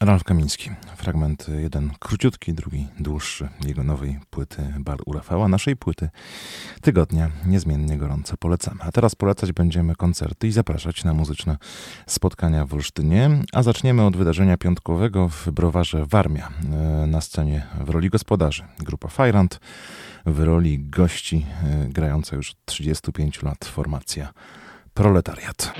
Ralf 0.00 0.24
Kamiński. 0.24 0.70
Fragment 0.96 1.46
jeden 1.48 1.90
króciutki, 1.98 2.54
drugi 2.54 2.88
dłuższy 3.00 3.48
jego 3.66 3.84
nowej 3.84 4.18
płyty 4.30 4.74
Bar 4.78 4.98
u 5.06 5.12
Rafała, 5.12 5.48
naszej 5.48 5.76
płyty 5.76 6.08
tygodnia. 6.80 7.30
Niezmiennie 7.46 7.98
gorąco 7.98 8.36
polecamy. 8.36 8.80
A 8.82 8.92
teraz 8.92 9.14
polecać 9.14 9.52
będziemy 9.52 9.94
koncerty 9.94 10.46
i 10.46 10.52
zapraszać 10.52 11.04
na 11.04 11.14
muzyczne 11.14 11.56
spotkania 12.06 12.66
w 12.66 12.74
Olsztynie. 12.74 13.30
A 13.52 13.62
zaczniemy 13.62 14.06
od 14.06 14.16
wydarzenia 14.16 14.56
piątkowego 14.56 15.28
w 15.28 15.50
browarze 15.50 16.06
Warmia. 16.06 16.48
E, 16.72 17.06
na 17.06 17.20
scenie 17.20 17.66
w 17.80 17.88
roli 17.88 18.10
gospodarzy 18.10 18.64
grupa 18.78 19.08
Fajrant, 19.08 19.60
w 20.26 20.40
roli 20.40 20.78
gości 20.78 21.46
e, 21.64 21.88
grająca 21.88 22.36
już 22.36 22.54
35 22.64 23.42
lat 23.42 23.64
formacja 23.64 24.32
Proletariat. 24.92 25.72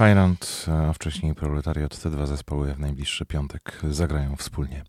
Fajrant, 0.00 0.66
a 0.88 0.92
wcześniej 0.92 1.34
Proletariat, 1.34 2.02
te 2.02 2.10
dwa 2.10 2.26
zespoły 2.26 2.74
w 2.74 2.78
najbliższy 2.78 3.26
piątek 3.26 3.80
zagrają 3.90 4.36
wspólnie 4.36 4.84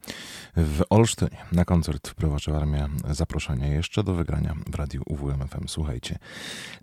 w 0.58 0.82
Olsztynie. 0.90 1.38
Na 1.52 1.66
koncert 1.66 2.08
wprowadza 2.08 2.58
armia 2.58 2.90
zaproszenia 3.10 3.68
jeszcze 3.68 4.04
do 4.04 4.14
wygrania 4.14 4.56
w 4.68 4.76
radiu 4.76 5.02
UWMFM. 5.06 5.68
Słuchajcie 5.68 6.18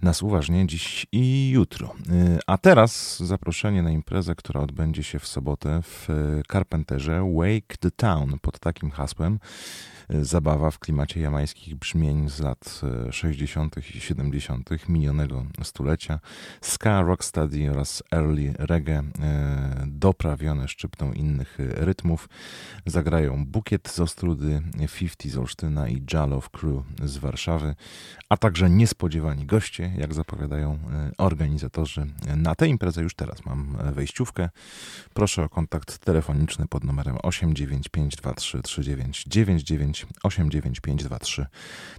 nas 0.03 0.23
uważnie 0.23 0.67
dziś 0.67 1.07
i 1.13 1.51
jutro. 1.51 1.95
Y, 2.11 2.39
A 2.47 2.59
teraz 2.59 3.19
zaproszenie 3.19 3.83
na 3.83 3.91
imprezę, 3.91 4.35
która 4.35 4.61
odbędzie 4.61 5.03
się 5.03 5.19
w 5.19 5.27
sobotę 5.27 5.83
w 5.83 6.09
Carpenterze 6.53 7.33
Wake 7.35 7.77
the 7.81 7.91
Town 7.91 8.39
pod 8.43 8.59
takim 8.59 8.91
hasłem. 8.91 9.39
Zabawa 10.11 10.71
w 10.71 10.79
klimacie 10.79 11.21
jamańskich 11.21 11.75
brzmień 11.77 12.29
z 12.29 12.41
lat 12.41 12.81
y, 13.09 13.13
60. 13.13 13.77
i 13.95 14.01
70. 14.01 14.71
minionego 14.89 15.47
stulecia. 15.63 16.21
Ska, 16.61 17.03
rocksteady 17.03 17.71
oraz 17.71 18.03
early 18.11 18.55
reggae 18.59 19.01
y, 19.01 19.05
doprawione 19.87 20.69
szczyptą 20.69 21.13
innych 21.13 21.59
rytmów. 21.59 22.29
Zagrają 22.87 23.47
Bukiet 23.47 23.89
z 23.89 24.01
Ostrudy, 24.01 24.63
50 24.99 25.23
z 25.25 25.37
Olsztyna 25.37 25.89
i 25.89 26.03
Jalow 26.13 26.51
Crew 26.51 26.83
z 27.05 27.19
Warszawy, 27.19 27.75
a 28.29 28.37
także 28.37 28.71
niespodziewani 28.71 29.47
goście, 29.47 29.93
jak 29.97 30.15
zapowiadają 30.15 30.75
y, 30.75 30.79
organizatorzy. 31.19 32.07
Na 32.37 32.55
tę 32.55 32.69
imprezę 32.69 33.03
już 33.03 33.15
teraz 33.15 33.45
mam 33.45 33.77
e, 33.81 33.93
wejściówkę. 33.93 34.49
Proszę 35.15 35.45
o 35.45 35.49
kontakt 35.49 35.99
telefoniczny 35.99 36.67
pod 36.67 36.85
numerem 36.85 37.17
89523 37.23 38.83
3999 40.07 40.19
89523 40.23 41.47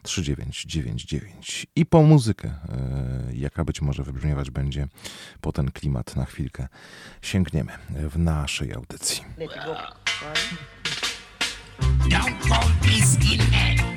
3999 0.04 1.68
i 1.76 1.86
po 1.86 2.04
muzykę, 2.04 2.48
e, 2.48 2.56
jaka 3.34 3.66
być 3.66 3.82
może 3.82 4.04
wybrzmiewać 4.04 4.52
będzie 4.52 4.88
po 5.42 5.52
ten 5.52 5.72
klimat 5.72 6.16
na 6.16 6.26
chwilkę 6.26 6.68
sięgniemy 7.22 7.72
w 7.90 8.18
naszej 8.18 8.74
audycji. 8.74 9.24
Don't 12.10 12.40
call 12.48 12.70
me. 12.82 12.90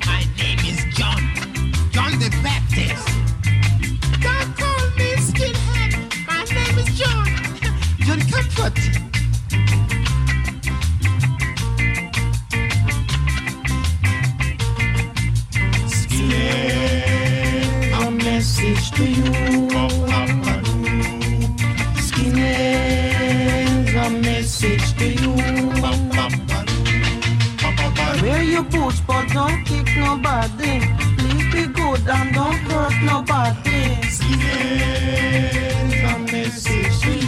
My 0.05 0.25
name 0.37 0.59
is 0.65 0.85
John. 0.97 1.21
John 1.93 2.19
the 2.19 2.29
Baptist. 2.43 3.07
Don't 4.21 4.55
call 4.55 4.89
me 4.97 5.15
skinhead. 5.17 5.93
My 6.27 6.43
name 6.53 6.79
is 6.79 6.99
John. 6.99 7.27
John 8.05 8.19
Comfort. 8.29 9.12
Message 18.63 18.91
to 18.91 19.03
you. 19.03 19.23
Skinhead, 22.07 23.95
a 24.05 24.09
message 24.09 24.93
to 24.97 25.07
you. 25.21 25.31
Where 28.21 28.43
you 28.43 28.63
born? 28.63 28.71
boots, 28.71 29.01
but 29.01 29.27
don't 29.33 29.63
kick 29.65 29.87
nobody. 29.97 30.79
Please 31.17 31.47
be 31.53 31.65
good 31.73 32.07
and 32.07 32.33
don't 32.33 32.59
hurt 32.69 32.95
nobody. 33.03 33.81
Skinhead, 34.15 35.91
a 36.15 36.19
message 36.31 37.01
to 37.01 37.11
you. 37.19 37.22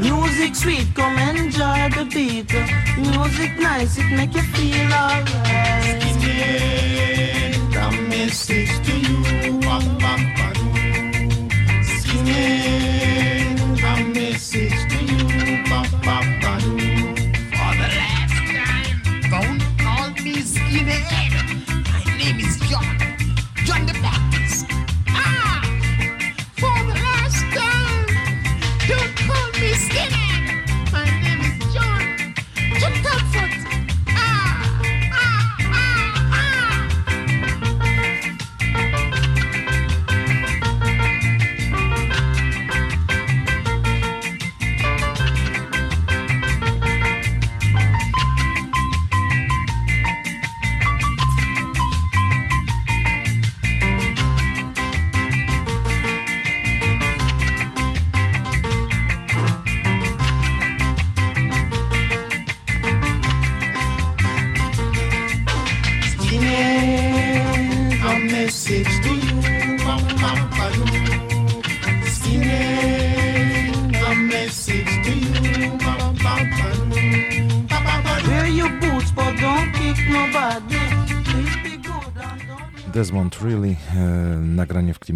Music 0.00 0.54
sweet, 0.54 0.86
come 0.94 1.18
enjoy 1.18 1.90
the 1.90 2.04
beat. 2.12 2.52
Music 2.98 3.58
nice, 3.58 3.98
it 3.98 4.10
make 4.16 4.34
you 4.34 4.42
feel 4.42 4.92
alright. 4.92 6.00
Skinhead, 6.14 7.54
a 7.76 7.90
message 8.08 8.74
to 8.86 8.92
you. 8.98 9.18
Ba, 9.60 9.76
ba, 10.00 10.12
ba, 10.36 10.46
doo. 10.54 10.72
Skinhead, 11.84 13.58
a 13.84 13.94
message 14.14 14.80
to 14.90 14.98
you. 15.04 15.22
Ba, 15.68 15.80
ba, 16.04 16.16
ba, 16.40 16.52
doo. 16.60 16.78
For 17.52 17.72
the 17.80 17.88
last 18.00 18.38
time, 18.56 18.96
don't 19.30 19.60
call 19.78 20.08
me 20.24 20.34
skinhead. 20.42 21.19
Call 29.88 29.88
me 29.88 29.94
skinhead. 29.94 30.92
My 30.92 31.04
name 31.20 31.40
is 31.40 31.74
John. 31.74 32.34
John 32.80 33.29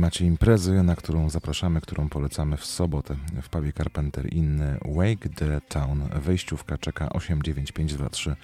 klimacie 0.05 0.25
imprezy, 0.25 0.83
na 0.83 0.97
którą 0.97 1.31
zapraszamy, 1.31 1.81
którą 1.81 2.09
polecamy 2.09 2.57
w 2.57 2.65
sobotę 2.67 3.17
w 3.43 3.49
pubie 3.49 3.73
Carpenter 3.73 4.33
Inn 4.33 4.63
Wake 4.85 5.29
the 5.29 5.61
Town. 5.61 6.09
Wejściówka 6.15 6.79
czeka 6.79 7.09
89523 7.09 8.37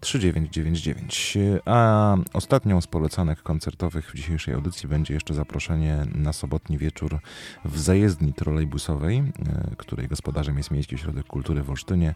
3999. 0.00 1.38
A 1.64 2.16
ostatnią 2.32 2.80
z 2.80 2.86
polecanek 2.86 3.42
koncertowych 3.42 4.10
w 4.10 4.14
dzisiejszej 4.14 4.54
audycji 4.54 4.88
będzie 4.88 5.14
jeszcze 5.14 5.34
zaproszenie 5.34 6.06
na 6.14 6.32
sobotni 6.32 6.78
wieczór 6.78 7.18
w 7.64 7.78
zajezdni 7.78 8.32
trolejbusowej, 8.32 9.18
e, 9.18 9.76
której 9.76 10.08
gospodarzem 10.08 10.56
jest 10.56 10.70
Miejski 10.70 10.94
Ośrodek 10.94 11.26
Kultury 11.26 11.62
w 11.62 11.70
Olsztynie 11.70 12.14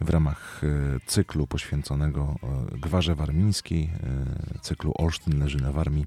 w 0.00 0.10
ramach 0.10 0.60
e, 0.64 0.66
cyklu 1.06 1.46
poświęconego 1.46 2.34
e, 2.42 2.78
Gwarze 2.78 3.14
Warmińskiej, 3.14 3.90
cyklu 4.60 4.92
Olsztyn 4.98 5.38
leży 5.38 5.58
na 5.58 5.72
Warmii, 5.72 6.06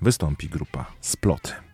wystąpi 0.00 0.48
grupa 0.48 0.86
Sploty. 1.00 1.66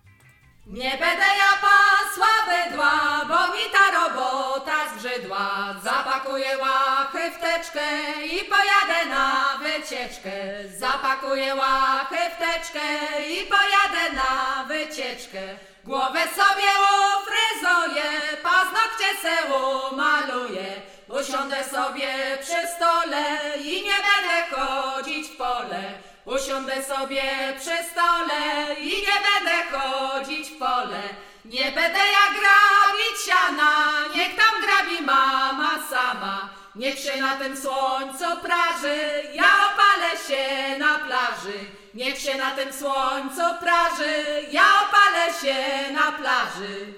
Nie 0.72 0.90
będę 0.90 1.24
ja 1.38 1.52
pasła 1.60 2.32
bydła, 2.48 2.92
bo 3.28 3.54
mi 3.54 3.62
ta 3.72 3.90
robota 3.98 4.72
zbrzydła. 4.88 5.74
Zapakuję 5.84 6.58
łachy 6.58 7.30
w 7.30 7.40
teczkę 7.40 7.80
i 8.24 8.44
pojadę 8.44 9.06
na 9.08 9.58
wycieczkę. 9.58 10.30
Zapakuję 10.76 11.54
łachy 11.54 12.16
w 12.16 12.38
teczkę 12.38 12.80
i 13.28 13.46
pojadę 13.46 14.16
na 14.16 14.64
wycieczkę. 14.64 15.40
Głowę 15.84 16.20
sobie 16.20 16.70
ufryzuję, 17.16 18.36
paznokcie 18.42 19.20
se 19.22 19.54
umaluję. 19.54 20.82
Usiądę 21.08 21.64
sobie 21.64 22.38
przy 22.40 22.68
stole 22.76 23.24
i 23.58 23.82
nie 23.82 23.96
będę 24.08 24.56
chodzić 24.56 25.28
w 25.28 25.36
pole. 25.36 26.11
Usiądę 26.24 26.82
sobie 26.84 27.22
przy 27.60 27.90
stole 27.90 28.74
i 28.78 28.86
nie 28.86 29.18
będę 29.26 29.78
chodzić 29.78 30.48
w 30.48 30.58
pole. 30.58 31.02
Nie 31.44 31.64
będę 31.64 31.98
ja 31.98 32.26
grabić 32.38 33.24
siana, 33.26 33.92
niech 34.16 34.36
tam 34.36 34.60
grabi 34.60 35.06
mama 35.06 35.70
sama. 35.90 36.48
Niech 36.74 36.98
się 36.98 37.20
na 37.20 37.36
tym 37.36 37.56
słońcu 37.56 38.24
praży, 38.42 39.22
ja 39.34 39.44
opalę 39.44 40.10
się 40.28 40.78
na 40.78 40.98
plaży. 40.98 41.58
Niech 41.94 42.18
się 42.18 42.34
na 42.38 42.50
tym 42.50 42.72
słońcu 42.72 43.42
praży, 43.60 44.46
ja 44.50 44.64
opalę 44.82 45.32
się 45.42 45.92
na 45.92 46.12
plaży. 46.12 46.94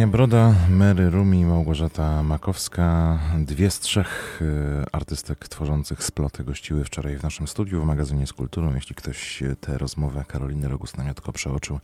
Ania 0.00 0.06
Broda, 0.06 0.54
Mary 0.70 1.10
Rumi, 1.10 1.44
Małgorzata 1.44 2.22
Makowska, 2.22 3.18
dwie 3.38 3.70
z 3.70 3.80
trzech 3.80 4.40
e, 4.42 4.94
artystek 4.94 5.48
tworzących 5.48 6.04
sploty 6.04 6.44
gościły 6.44 6.84
wczoraj 6.84 7.16
w 7.16 7.22
naszym 7.22 7.48
studiu 7.48 7.82
w 7.82 7.84
magazynie 7.84 8.26
z 8.26 8.32
kulturą. 8.32 8.74
Jeśli 8.74 8.94
ktoś 8.94 9.42
e, 9.42 9.56
tę 9.56 9.78
rozmowę 9.78 10.24
Karoliny 10.28 10.68
Rogus-Namiotko 10.68 11.32
przeoczył, 11.32 11.80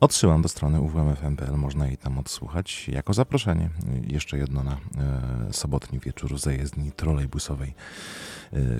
odsyłam 0.00 0.42
do 0.42 0.48
strony 0.48 0.80
uwmfm.pl, 0.80 1.56
można 1.56 1.86
jej 1.86 1.96
tam 1.96 2.18
odsłuchać 2.18 2.88
jako 2.88 3.14
zaproszenie. 3.14 3.64
E, 3.64 4.12
Jeszcze 4.12 4.38
jedno 4.38 4.62
na 4.62 4.76
sobotni 5.50 5.98
wieczór 5.98 6.38
zajezdni 6.38 6.92
trolejbusowej. 6.92 7.74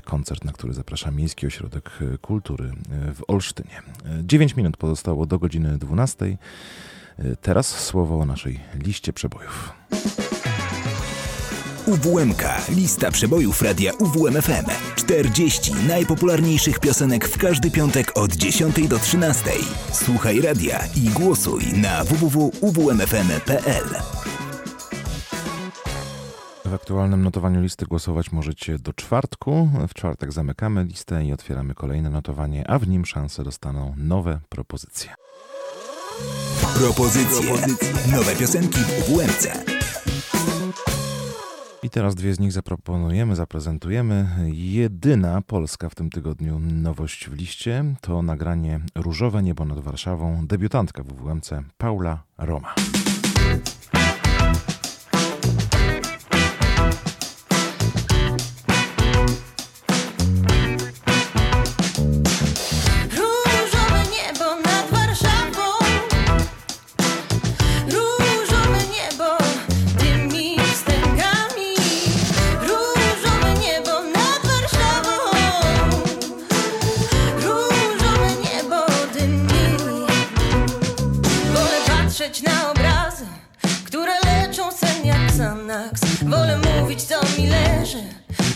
Koncert, 0.04 0.44
na 0.44 0.52
który 0.52 0.74
zaprasza 0.74 1.10
Miejski 1.10 1.46
Ośrodek 1.46 1.90
Kultury 2.22 2.72
w 3.14 3.20
Olsztynie. 3.28 3.82
9 4.22 4.56
minut 4.56 4.76
pozostało 4.76 5.26
do 5.26 5.38
godziny 5.38 5.78
12. 5.78 6.36
Teraz 7.40 7.66
słowo 7.66 8.18
o 8.18 8.24
naszej 8.24 8.60
liście 8.74 9.12
przebojów. 9.12 9.72
UWMK. 11.86 12.42
Lista 12.68 13.10
przebojów 13.10 13.62
radia 13.62 13.92
UWMFM. 13.92 14.64
40 14.96 15.72
najpopularniejszych 15.88 16.80
piosenek 16.80 17.28
w 17.28 17.38
każdy 17.38 17.70
piątek 17.70 18.12
od 18.14 18.32
10 18.32 18.88
do 18.88 18.98
13. 18.98 19.50
Słuchaj 19.92 20.40
radia 20.40 20.80
i 20.96 21.08
głosuj 21.08 21.62
na 21.72 22.04
www.uwmfm.pl. 22.04 23.84
W 26.64 26.74
aktualnym 26.74 27.22
notowaniu 27.22 27.60
listy 27.60 27.86
głosować 27.86 28.32
możecie 28.32 28.78
do 28.78 28.92
czwartku. 28.92 29.70
W 29.88 29.94
czwartek 29.94 30.32
zamykamy 30.32 30.84
listę 30.84 31.24
i 31.24 31.32
otwieramy 31.32 31.74
kolejne 31.74 32.10
notowanie, 32.10 32.70
a 32.70 32.78
w 32.78 32.88
nim 32.88 33.06
szanse 33.06 33.44
dostaną 33.44 33.94
nowe 33.96 34.40
propozycje. 34.48 35.23
Propozycje. 36.74 37.52
Nowe 38.12 38.36
piosenki 38.36 38.78
w 38.78 39.10
UWMC. 39.10 39.48
I 41.82 41.90
teraz 41.90 42.14
dwie 42.14 42.34
z 42.34 42.40
nich 42.40 42.52
zaproponujemy, 42.52 43.36
zaprezentujemy. 43.36 44.28
Jedyna 44.52 45.42
polska 45.42 45.88
w 45.88 45.94
tym 45.94 46.10
tygodniu 46.10 46.58
nowość 46.58 47.28
w 47.28 47.32
liście 47.32 47.84
to 48.00 48.22
nagranie 48.22 48.80
Różowe 48.94 49.42
Niebo 49.42 49.64
nad 49.64 49.78
Warszawą, 49.78 50.46
debiutantka 50.46 51.02
w 51.02 51.06
WWMC 51.06 51.50
Paula 51.78 52.22
Roma. 52.38 52.74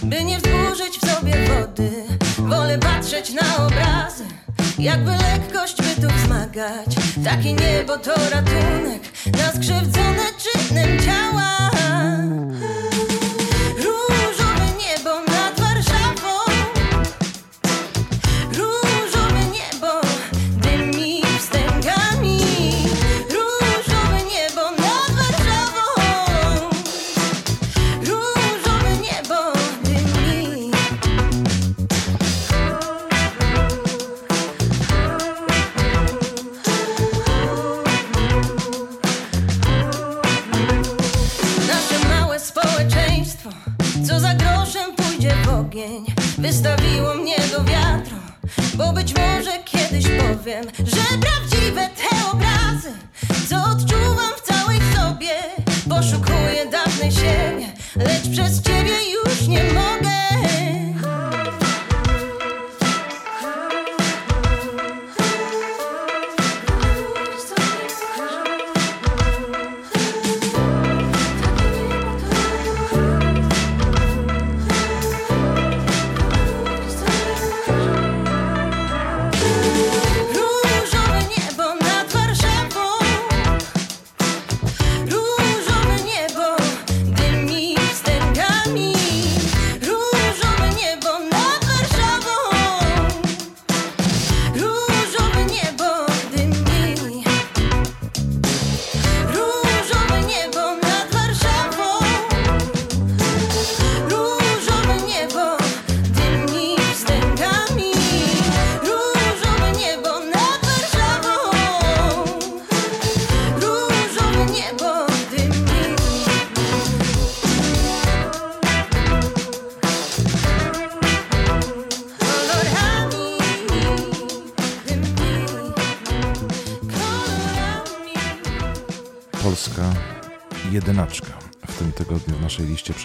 By 0.02 0.24
nie 0.24 0.39
wzburzyć 0.39 0.98
w 0.98 1.15
sobie 1.15 1.32
wody. 1.48 1.90
Wolę 2.39 2.78
patrzeć 2.78 3.31
na 3.31 3.66
obrazy, 3.66 4.24
jakby 4.78 5.10
lekkość 5.10 5.77
by 5.77 6.02
tu 6.02 6.15
wzmagać. 6.15 6.94
Takie 7.24 7.52
niebo 7.52 7.98
to 7.98 8.15
ratunek 8.31 9.02
na 9.32 9.52
skrzywdzone 9.52 10.24
czynem 10.43 11.01
ciała 11.01 11.77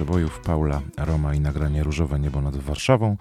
przebojów 0.04 0.40
Paula 0.40 0.82
Roma 0.98 1.34
i 1.34 1.40
nagranie 1.40 1.84
Różowe 1.84 2.20
Niebo 2.20 2.42
nad 2.42 2.58
Warszawą. 2.58 3.18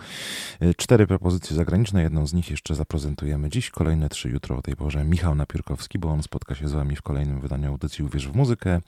Y, 0.63 0.75
Cztery 0.75 1.07
propozycje 1.07 1.57
zagraniczne, 1.57 2.03
jedną 2.03 2.27
z 2.27 2.33
nich 2.33 2.51
jeszcze 2.51 2.75
zaprezentujemy 2.75 3.51
dziś, 3.51 3.71
kolejne 3.71 4.09
trzy 4.09 4.29
jutro 4.29 4.57
o 4.57 4.63
tej 4.63 4.77
porze. 4.77 5.05
Michał 5.05 5.35
Napiórkowski, 5.35 5.99
bo 5.99 6.09
on 6.09 6.23
spotka 6.23 6.55
się 6.55 6.69
z 6.69 6.73
wami 6.73 6.97
w 6.97 7.03
kolejnym 7.03 7.41
wydaniu 7.41 7.69
audycji 7.69 8.05
Uwierz 8.05 8.29
w 8.29 8.37
muzykę. 8.37 8.81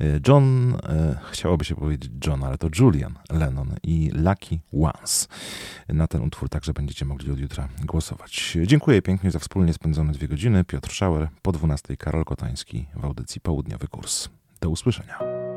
Y, 0.00 0.20
John, 0.28 0.74
y, 0.74 0.78
chciałoby 1.30 1.64
się 1.64 1.74
powiedzieć 1.74 2.10
John, 2.26 2.44
ale 2.44 2.58
to 2.58 2.68
Julian 2.78 3.14
Lennon 3.30 3.74
i 3.82 4.10
Lucky 4.14 4.58
Ones. 4.72 5.28
Na 5.88 6.06
ten 6.06 6.22
utwór 6.22 6.48
także 6.48 6.72
będziecie 6.72 7.04
mogli 7.04 7.32
od 7.32 7.38
jutra 7.38 7.68
głosować. 7.84 8.58
Dziękuję 8.66 9.02
pięknie 9.02 9.30
za 9.30 9.38
wspólnie 9.38 9.72
spędzone 9.72 10.12
dwie 10.12 10.28
godziny. 10.28 10.64
Piotr 10.64 10.92
Szauer, 10.92 11.28
po 11.42 11.52
12 11.52 11.96
Karol 11.96 12.24
Kotański 12.24 12.86
w 12.96 13.04
audycji 13.04 13.40
Południowy 13.40 13.88
Kurs. 13.88 14.28
Do 14.60 14.70
usłyszenia. 14.70 15.49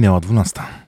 Minęła 0.00 0.20
12. 0.20 0.59